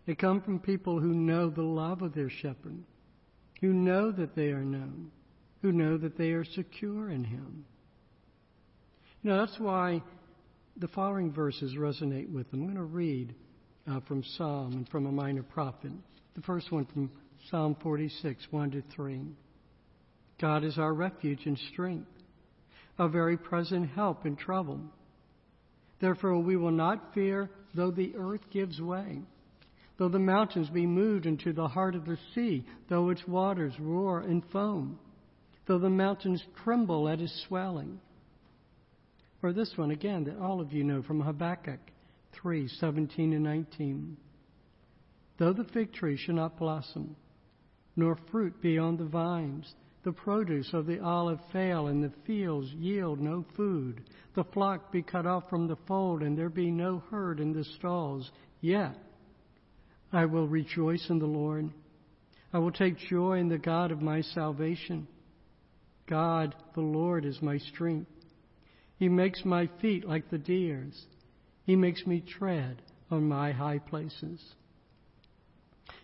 They 0.06 0.16
come 0.16 0.42
from 0.42 0.60
people 0.60 1.00
who 1.00 1.14
know 1.14 1.50
the 1.50 1.62
love 1.62 2.02
of 2.02 2.14
their 2.14 2.30
shepherd, 2.30 2.78
who 3.62 3.74
know 3.74 4.12
that 4.12 4.36
they 4.36 4.50
are 4.50 4.64
known, 4.64 5.12
who 5.62 5.72
know 5.72 5.98
that 5.98 6.18
they 6.18 6.32
are 6.32 6.44
secure 6.44 7.10
in 7.10 7.24
him. 7.24 7.66
You 9.22 9.30
know, 9.30 9.46
that's 9.46 9.60
why 9.60 10.02
the 10.78 10.88
following 10.88 11.32
verses 11.32 11.76
resonate 11.76 12.32
with 12.32 12.50
them. 12.50 12.62
I'm 12.62 12.74
going 12.74 12.76
to 12.76 12.84
read 12.84 13.36
uh, 13.90 14.00
from 14.08 14.24
Psalm 14.24 14.74
and 14.74 14.90
from 14.90 15.06
a 15.06 15.12
minor 15.12 15.44
prophet. 15.44 15.92
The 16.36 16.42
first 16.42 16.72
one 16.72 16.86
from 16.86 17.12
Psalm 17.50 17.76
46, 17.82 18.48
1 18.50 18.72
to 18.72 18.84
3. 18.96 19.22
God 20.40 20.64
is 20.64 20.78
our 20.80 20.94
refuge 20.94 21.46
and 21.46 21.58
strength, 21.72 22.10
a 22.98 23.08
very 23.08 23.38
present 23.38 23.90
help 23.92 24.26
in 24.26 24.36
trouble. 24.36 24.80
Therefore, 26.00 26.40
we 26.40 26.58
will 26.58 26.72
not 26.72 27.14
fear 27.14 27.50
though 27.76 27.92
the 27.92 28.14
earth 28.18 28.42
gives 28.52 28.82
way, 28.82 29.20
though 30.02 30.10
the 30.10 30.18
mountains 30.18 30.68
be 30.68 30.88
moved 30.88 31.28
into 31.28 31.54
the 31.54 31.68
heart 31.68 31.94
of 31.94 32.06
the 32.06 32.18
sea, 32.34 32.66
though 32.90 33.12
its 33.12 33.28
waters 33.28 33.80
roar 33.80 34.22
and 34.22 34.44
foam, 34.52 34.98
though 35.68 35.78
the 35.78 35.92
mountains 35.92 36.44
tremble 36.64 37.08
at 37.08 37.22
its 37.22 37.46
swelling. 37.48 38.00
Or 39.44 39.54
this 39.54 39.72
one 39.76 39.92
again 39.92 40.24
that 40.24 40.40
all 40.40 40.60
of 40.60 40.74
you 40.74 40.84
know 40.84 41.04
from 41.04 41.22
Habakkuk 41.22 41.80
3 42.32 42.68
17 42.68 43.34
and 43.34 43.44
19. 43.44 44.18
Though 45.38 45.54
the 45.54 45.66
fig 45.66 45.94
tree 45.94 46.18
should 46.18 46.34
not 46.34 46.58
blossom, 46.58 47.16
nor 47.96 48.18
fruit 48.32 48.60
be 48.60 48.80
on 48.80 48.98
the 48.98 49.06
vines, 49.06 49.72
the 50.02 50.14
produce 50.14 50.74
of 50.74 50.88
the 50.88 51.00
olive 51.00 51.42
fail, 51.54 51.86
and 51.86 52.04
the 52.04 52.12
fields 52.26 52.74
yield 52.74 53.20
no 53.20 53.46
food. 53.56 54.02
The 54.34 54.46
flock 54.46 54.92
be 54.92 55.04
cut 55.04 55.28
off 55.28 55.48
from 55.48 55.68
the 55.68 55.78
fold, 55.88 56.24
and 56.24 56.36
there 56.36 56.50
be 56.50 56.72
no 56.72 57.04
herd 57.12 57.40
in 57.40 57.54
the 57.54 57.66
stalls. 57.78 58.32
Yet 58.62 58.96
I 60.14 60.26
will 60.26 60.48
rejoice 60.48 61.10
in 61.10 61.20
the 61.20 61.26
Lord. 61.26 61.70
I 62.54 62.60
will 62.60 62.72
take 62.72 62.98
joy 62.98 63.40
in 63.40 63.50
the 63.50 63.58
God 63.58 63.92
of 63.92 64.02
my 64.02 64.22
salvation. 64.22 65.08
God, 66.08 66.54
the 66.76 66.82
Lord, 66.82 67.24
is 67.24 67.42
my 67.42 67.58
strength. 67.58 68.12
He 68.98 69.08
makes 69.08 69.46
my 69.46 69.70
feet 69.82 70.06
like 70.06 70.30
the 70.30 70.38
deer's. 70.38 71.06
He 71.64 71.76
makes 71.76 72.06
me 72.06 72.22
tread 72.22 72.82
on 73.10 73.28
my 73.28 73.52
high 73.52 73.80
places. 73.80 74.42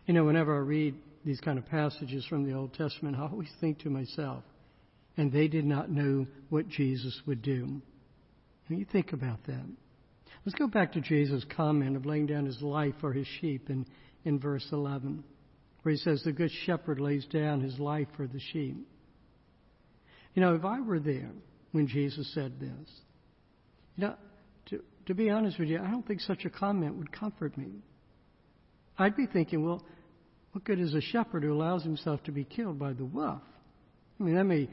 You 0.05 0.13
know, 0.13 0.23
whenever 0.23 0.55
I 0.55 0.59
read 0.59 0.95
these 1.25 1.41
kind 1.41 1.57
of 1.57 1.65
passages 1.65 2.25
from 2.25 2.45
the 2.45 2.55
Old 2.55 2.73
Testament, 2.73 3.17
I 3.17 3.23
always 3.23 3.51
think 3.59 3.79
to 3.79 3.89
myself, 3.89 4.43
and 5.17 5.31
they 5.31 5.49
did 5.49 5.65
not 5.65 5.91
know 5.91 6.25
what 6.49 6.69
Jesus 6.69 7.21
would 7.25 7.41
do. 7.41 7.81
And 8.69 8.79
you 8.79 8.85
think 8.85 9.11
about 9.11 9.43
that. 9.47 9.65
Let's 10.47 10.57
go 10.57 10.67
back 10.67 10.93
to 10.93 11.01
Jesus' 11.01 11.43
comment 11.57 11.97
of 11.97 12.05
laying 12.05 12.25
down 12.25 12.45
his 12.45 12.61
life 12.61 12.93
for 13.01 13.11
his 13.11 13.27
sheep 13.41 13.69
in, 13.69 13.85
in 14.23 14.39
verse 14.39 14.65
11, 14.71 15.21
where 15.81 15.91
he 15.91 15.97
says, 15.97 16.23
The 16.23 16.31
good 16.31 16.51
shepherd 16.65 17.01
lays 17.01 17.25
down 17.25 17.59
his 17.59 17.77
life 17.79 18.07
for 18.15 18.27
the 18.27 18.39
sheep. 18.39 18.77
You 20.35 20.41
know, 20.41 20.55
if 20.55 20.63
I 20.63 20.79
were 20.79 21.01
there 21.01 21.31
when 21.73 21.85
Jesus 21.85 22.33
said 22.33 22.61
this, 22.61 22.89
you 23.97 24.05
know, 24.05 24.15
to, 24.67 24.81
to 25.07 25.13
be 25.13 25.29
honest 25.29 25.59
with 25.59 25.67
you, 25.67 25.79
I 25.79 25.91
don't 25.91 26.07
think 26.07 26.21
such 26.21 26.45
a 26.45 26.49
comment 26.49 26.95
would 26.95 27.11
comfort 27.11 27.57
me. 27.57 27.83
I'd 28.97 29.17
be 29.17 29.25
thinking, 29.25 29.65
well, 29.65 29.83
what 30.53 30.63
good 30.63 30.79
is 30.79 30.93
a 30.93 31.01
shepherd 31.01 31.43
who 31.43 31.51
allows 31.51 31.83
himself 31.83 32.23
to 32.23 32.31
be 32.31 32.45
killed 32.45 32.79
by 32.79 32.93
the 32.93 33.03
wolf? 33.03 33.41
I 34.17 34.23
mean, 34.23 34.35
that 34.35 34.45
may, 34.45 34.69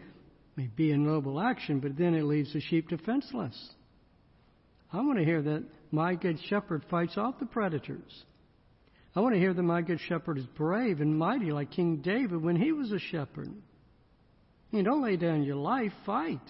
may 0.55 0.69
be 0.69 0.93
a 0.93 0.97
noble 0.97 1.41
action, 1.41 1.81
but 1.81 1.99
then 1.99 2.15
it 2.15 2.23
leaves 2.23 2.53
the 2.53 2.61
sheep 2.61 2.91
defenseless. 2.91 3.75
I 4.95 5.01
want 5.01 5.19
to 5.19 5.25
hear 5.25 5.43
that 5.43 5.65
my 5.91 6.15
good 6.15 6.39
shepherd 6.49 6.85
fights 6.89 7.19
off 7.19 7.41
the 7.41 7.47
predators. 7.47 8.25
I 9.17 9.21
want 9.21 9.35
to 9.35 9.41
hear 9.41 9.53
that 9.53 9.63
my 9.63 9.83
good 9.83 10.01
shepherd 10.09 10.39
is 10.39 10.47
brave 10.47 11.01
and 11.01 11.19
mighty 11.19 11.51
like 11.51 11.73
King 11.73 11.97
David 11.97 12.41
when 12.41 12.57
he 12.57 12.73
was 12.73 12.93
a 12.93 12.99
shepherd. 12.99 13.51
You 14.71 14.83
don't 14.83 15.03
lay 15.03 15.17
down 15.17 15.43
your 15.43 15.57
life, 15.57 15.93
fight. 16.07 16.41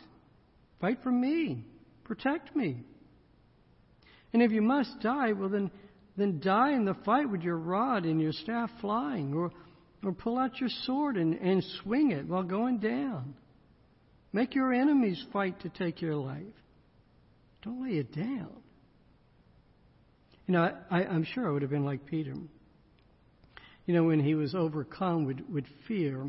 Fight 0.80 0.98
for 1.02 1.11
me. 1.11 1.64
Protect 2.04 2.54
me. 2.54 2.83
And 4.33 4.42
if 4.42 4.50
you 4.50 4.62
must 4.62 5.00
die, 5.00 5.33
well, 5.33 5.48
then 5.48 5.70
then 6.16 6.40
die 6.40 6.72
in 6.72 6.85
the 6.85 6.94
fight 7.04 7.28
with 7.28 7.42
your 7.42 7.57
rod 7.57 8.04
and 8.04 8.20
your 8.20 8.33
staff 8.33 8.70
flying, 8.80 9.35
or, 9.35 9.50
or 10.04 10.12
pull 10.12 10.38
out 10.38 10.61
your 10.61 10.68
sword 10.83 11.16
and, 11.16 11.35
and 11.35 11.64
swing 11.83 12.12
it 12.12 12.26
while 12.26 12.44
going 12.44 12.78
down. 12.78 13.35
Make 14.33 14.54
your 14.54 14.72
enemies 14.72 15.24
fight 15.33 15.61
to 15.61 15.68
take 15.70 16.00
your 16.00 16.14
life. 16.14 16.42
Don't 17.64 17.83
lay 17.83 17.96
it 17.96 18.14
down. 18.14 18.50
You 20.46 20.53
know, 20.53 20.77
I, 20.90 21.05
I'm 21.05 21.24
sure 21.24 21.48
I 21.48 21.50
would 21.50 21.62
have 21.62 21.70
been 21.70 21.87
like 21.87 22.05
Peter. 22.05 22.35
You 23.87 23.94
know, 23.94 24.05
when 24.05 24.20
he 24.20 24.35
was 24.35 24.55
overcome 24.55 25.24
with, 25.24 25.40
with 25.50 25.64
fear, 25.88 26.29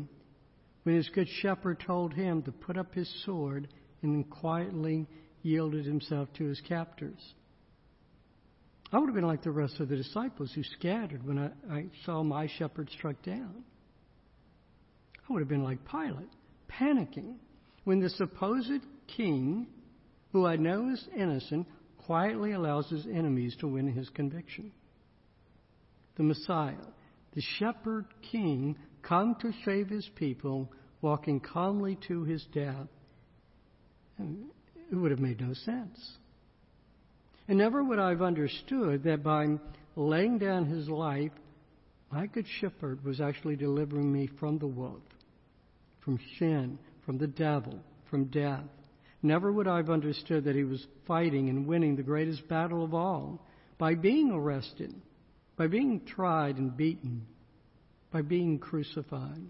when 0.84 0.94
his 0.94 1.08
good 1.10 1.28
shepherd 1.42 1.82
told 1.86 2.14
him 2.14 2.42
to 2.42 2.52
put 2.52 2.78
up 2.78 2.94
his 2.94 3.12
sword 3.24 3.68
and 4.02 4.14
then 4.14 4.24
quietly 4.24 5.06
yielded 5.42 5.84
himself 5.84 6.28
to 6.34 6.44
his 6.44 6.60
captors. 6.62 7.34
I 8.92 8.98
would 8.98 9.06
have 9.06 9.14
been 9.14 9.26
like 9.26 9.42
the 9.42 9.50
rest 9.50 9.80
of 9.80 9.88
the 9.88 9.96
disciples 9.96 10.52
who 10.54 10.62
scattered 10.62 11.26
when 11.26 11.38
I, 11.38 11.50
I 11.70 11.86
saw 12.04 12.22
my 12.22 12.48
shepherd 12.58 12.88
struck 12.90 13.20
down. 13.22 13.64
I 15.28 15.32
would 15.32 15.40
have 15.40 15.48
been 15.48 15.64
like 15.64 15.78
Pilate, 15.90 16.30
panicking 16.70 17.34
when 17.84 18.00
the 18.00 18.10
supposed 18.10 18.80
king, 19.16 19.66
who 20.36 20.44
I 20.44 20.56
know 20.56 20.90
is 20.90 21.02
innocent, 21.16 21.66
quietly 22.04 22.52
allows 22.52 22.90
his 22.90 23.06
enemies 23.06 23.56
to 23.60 23.66
win 23.66 23.90
his 23.90 24.10
conviction. 24.10 24.70
The 26.18 26.24
Messiah, 26.24 26.74
the 27.34 27.40
shepherd 27.58 28.04
king, 28.30 28.76
come 29.00 29.36
to 29.40 29.50
save 29.64 29.88
his 29.88 30.06
people, 30.14 30.70
walking 31.00 31.40
calmly 31.40 31.96
to 32.08 32.24
his 32.24 32.44
death. 32.52 32.86
It 34.18 34.94
would 34.94 35.10
have 35.10 35.20
made 35.20 35.40
no 35.40 35.54
sense. 35.54 36.18
And 37.48 37.56
never 37.56 37.82
would 37.82 37.98
I 37.98 38.10
have 38.10 38.20
understood 38.20 39.04
that 39.04 39.22
by 39.22 39.46
laying 39.94 40.36
down 40.36 40.66
his 40.66 40.86
life, 40.86 41.32
my 42.12 42.26
good 42.26 42.46
shepherd 42.60 43.02
was 43.06 43.22
actually 43.22 43.56
delivering 43.56 44.12
me 44.12 44.28
from 44.38 44.58
the 44.58 44.66
wolf, 44.66 45.00
from 46.04 46.20
sin, 46.38 46.78
from 47.06 47.16
the 47.16 47.26
devil, 47.26 47.80
from 48.10 48.26
death. 48.26 48.64
Never 49.26 49.50
would 49.50 49.66
I 49.66 49.78
have 49.78 49.90
understood 49.90 50.44
that 50.44 50.54
he 50.54 50.62
was 50.62 50.86
fighting 51.06 51.48
and 51.48 51.66
winning 51.66 51.96
the 51.96 52.02
greatest 52.02 52.46
battle 52.48 52.84
of 52.84 52.94
all 52.94 53.44
by 53.76 53.94
being 53.94 54.30
arrested, 54.30 54.94
by 55.56 55.66
being 55.66 56.04
tried 56.06 56.58
and 56.58 56.76
beaten, 56.76 57.26
by 58.12 58.22
being 58.22 58.60
crucified. 58.60 59.42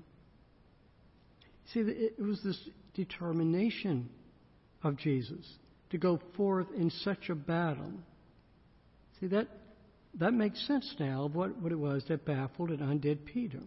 See, 1.73 1.81
it 1.81 2.19
was 2.19 2.41
this 2.43 2.59
determination 2.95 4.09
of 4.83 4.97
Jesus 4.97 5.47
to 5.91 5.99
go 5.99 6.21
forth 6.37 6.69
in 6.75 6.91
such 6.91 7.29
a 7.29 7.35
battle. 7.35 7.93
See, 9.21 9.27
that, 9.27 9.49
that 10.15 10.33
makes 10.33 10.67
sense 10.67 10.95
now 10.99 11.25
of 11.25 11.35
what, 11.35 11.55
what 11.61 11.73
it 11.73 11.79
was 11.79 12.03
that 12.09 12.25
baffled 12.25 12.71
and 12.71 12.81
undid 12.81 13.27
Peter. 13.27 13.61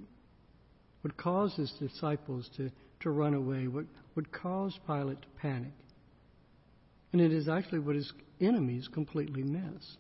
What 1.02 1.18
caused 1.18 1.58
his 1.58 1.72
disciples 1.80 2.50
to, 2.58 2.72
to 3.02 3.12
run 3.12 3.36
away, 3.36 3.68
what 3.68 3.86
would 4.16 4.32
cause 4.32 4.78
Pilate 4.88 5.22
to 5.22 5.28
panic. 5.40 5.72
And 7.12 7.22
it 7.22 7.32
is 7.32 7.50
actually 7.50 7.80
what 7.80 7.96
his 7.96 8.12
enemies 8.40 8.88
completely 8.92 9.44
missed. 9.44 9.98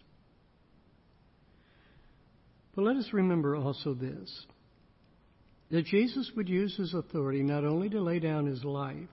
But 2.76 2.84
let 2.84 2.96
us 2.96 3.10
remember 3.12 3.56
also 3.56 3.94
this 3.94 4.46
that 5.72 5.86
Jesus 5.86 6.32
would 6.36 6.50
use 6.50 6.76
his 6.78 6.96
authority 6.96 7.44
not 7.44 7.64
only 7.64 7.90
to 7.90 8.02
lay 8.02 8.20
down 8.20 8.48
his 8.48 8.64
life, 8.64 9.10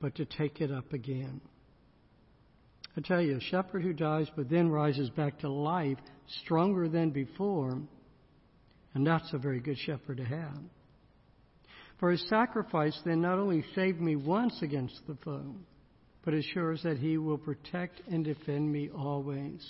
but 0.00 0.14
to 0.14 0.24
take 0.24 0.60
it 0.60 0.70
up 0.70 0.92
again. 0.92 1.40
I 2.96 3.00
tell 3.00 3.20
you, 3.20 3.36
a 3.36 3.40
shepherd 3.40 3.82
who 3.82 3.92
dies 3.92 4.28
but 4.36 4.50
then 4.50 4.70
rises 4.70 5.10
back 5.10 5.40
to 5.40 5.48
life 5.48 5.98
stronger 6.42 6.88
than 6.88 7.10
before, 7.10 7.80
and 8.94 9.06
that's 9.06 9.32
a 9.32 9.38
very 9.38 9.60
good 9.60 9.78
shepherd 9.78 10.18
to 10.18 10.24
have. 10.24 10.58
For 11.98 12.10
his 12.10 12.28
sacrifice 12.28 13.00
then 13.04 13.22
not 13.22 13.38
only 13.38 13.64
saved 13.74 14.00
me 14.00 14.16
once 14.16 14.60
against 14.60 15.00
the 15.06 15.16
foe, 15.24 15.54
but 16.24 16.34
assures 16.34 16.82
that 16.82 16.98
he 16.98 17.18
will 17.18 17.38
protect 17.38 18.00
and 18.10 18.24
defend 18.24 18.70
me 18.70 18.90
always. 18.90 19.66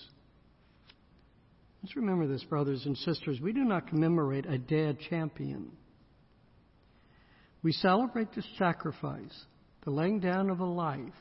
Let's 1.82 1.96
remember 1.96 2.28
this, 2.28 2.44
brothers 2.44 2.84
and 2.86 2.96
sisters. 2.98 3.40
We 3.40 3.52
do 3.52 3.64
not 3.64 3.88
commemorate 3.88 4.46
a 4.46 4.58
dead 4.58 4.98
champion. 5.10 5.72
We 7.62 7.72
celebrate 7.72 8.32
the 8.34 8.42
sacrifice, 8.58 9.44
the 9.84 9.90
laying 9.90 10.20
down 10.20 10.50
of 10.50 10.60
a 10.60 10.64
life, 10.64 11.14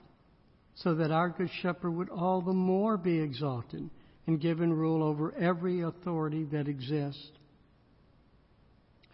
so 0.75 0.95
that 0.95 1.11
our 1.11 1.29
Good 1.29 1.49
Shepherd 1.61 1.91
would 1.91 2.09
all 2.09 2.41
the 2.41 2.53
more 2.53 2.97
be 2.97 3.19
exalted 3.19 3.89
and 4.27 4.41
given 4.41 4.71
rule 4.73 5.03
over 5.03 5.33
every 5.35 5.81
authority 5.81 6.45
that 6.51 6.67
exists. 6.67 7.31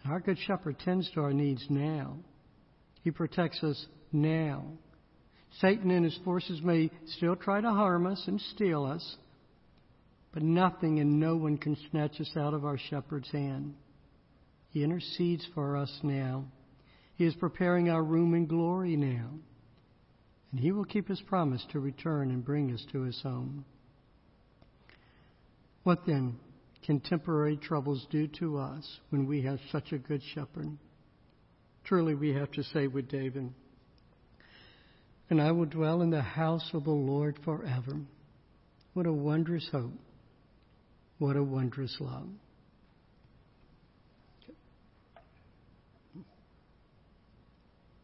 Our 0.08 0.20
Good 0.20 0.38
Shepherd 0.46 0.78
tends 0.78 1.10
to 1.12 1.20
our 1.20 1.32
needs 1.32 1.64
now. 1.68 2.16
He 3.02 3.10
protects 3.10 3.62
us 3.62 3.86
now. 4.12 4.64
Satan 5.60 5.90
and 5.90 6.04
his 6.04 6.18
forces 6.24 6.60
may 6.62 6.90
still 7.06 7.36
try 7.36 7.60
to 7.60 7.70
harm 7.70 8.06
us 8.06 8.22
and 8.26 8.40
steal 8.54 8.84
us, 8.84 9.16
but 10.32 10.42
nothing 10.42 11.00
and 11.00 11.18
no 11.18 11.36
one 11.36 11.56
can 11.56 11.76
snatch 11.90 12.20
us 12.20 12.30
out 12.36 12.54
of 12.54 12.64
our 12.64 12.78
shepherd's 12.78 13.30
hand. 13.30 13.74
He 14.70 14.84
intercedes 14.84 15.46
for 15.54 15.76
us 15.76 15.98
now. 16.02 16.44
He 17.16 17.24
is 17.24 17.34
preparing 17.34 17.88
our 17.88 18.02
room 18.02 18.34
in 18.34 18.46
glory 18.46 18.96
now. 18.96 19.30
And 20.52 20.60
he 20.60 20.72
will 20.72 20.84
keep 20.84 21.08
his 21.08 21.20
promise 21.22 21.64
to 21.72 21.80
return 21.80 22.30
and 22.30 22.44
bring 22.44 22.72
us 22.72 22.84
to 22.92 23.02
his 23.02 23.20
home. 23.22 23.64
What 25.82 26.06
then 26.06 26.38
can 26.84 27.00
temporary 27.00 27.56
troubles 27.56 28.06
do 28.10 28.28
to 28.38 28.58
us 28.58 29.00
when 29.10 29.26
we 29.26 29.42
have 29.42 29.58
such 29.72 29.92
a 29.92 29.98
good 29.98 30.22
shepherd? 30.34 30.76
Truly, 31.84 32.14
we 32.14 32.34
have 32.34 32.50
to 32.52 32.62
say 32.62 32.86
with 32.86 33.08
David, 33.08 33.52
and 35.30 35.40
I 35.40 35.52
will 35.52 35.66
dwell 35.66 36.02
in 36.02 36.10
the 36.10 36.22
house 36.22 36.70
of 36.72 36.84
the 36.84 36.90
Lord 36.90 37.38
forever. 37.44 38.00
What 38.94 39.06
a 39.06 39.12
wondrous 39.12 39.68
hope. 39.70 39.92
What 41.18 41.36
a 41.36 41.42
wondrous 41.42 41.96
love. 42.00 42.28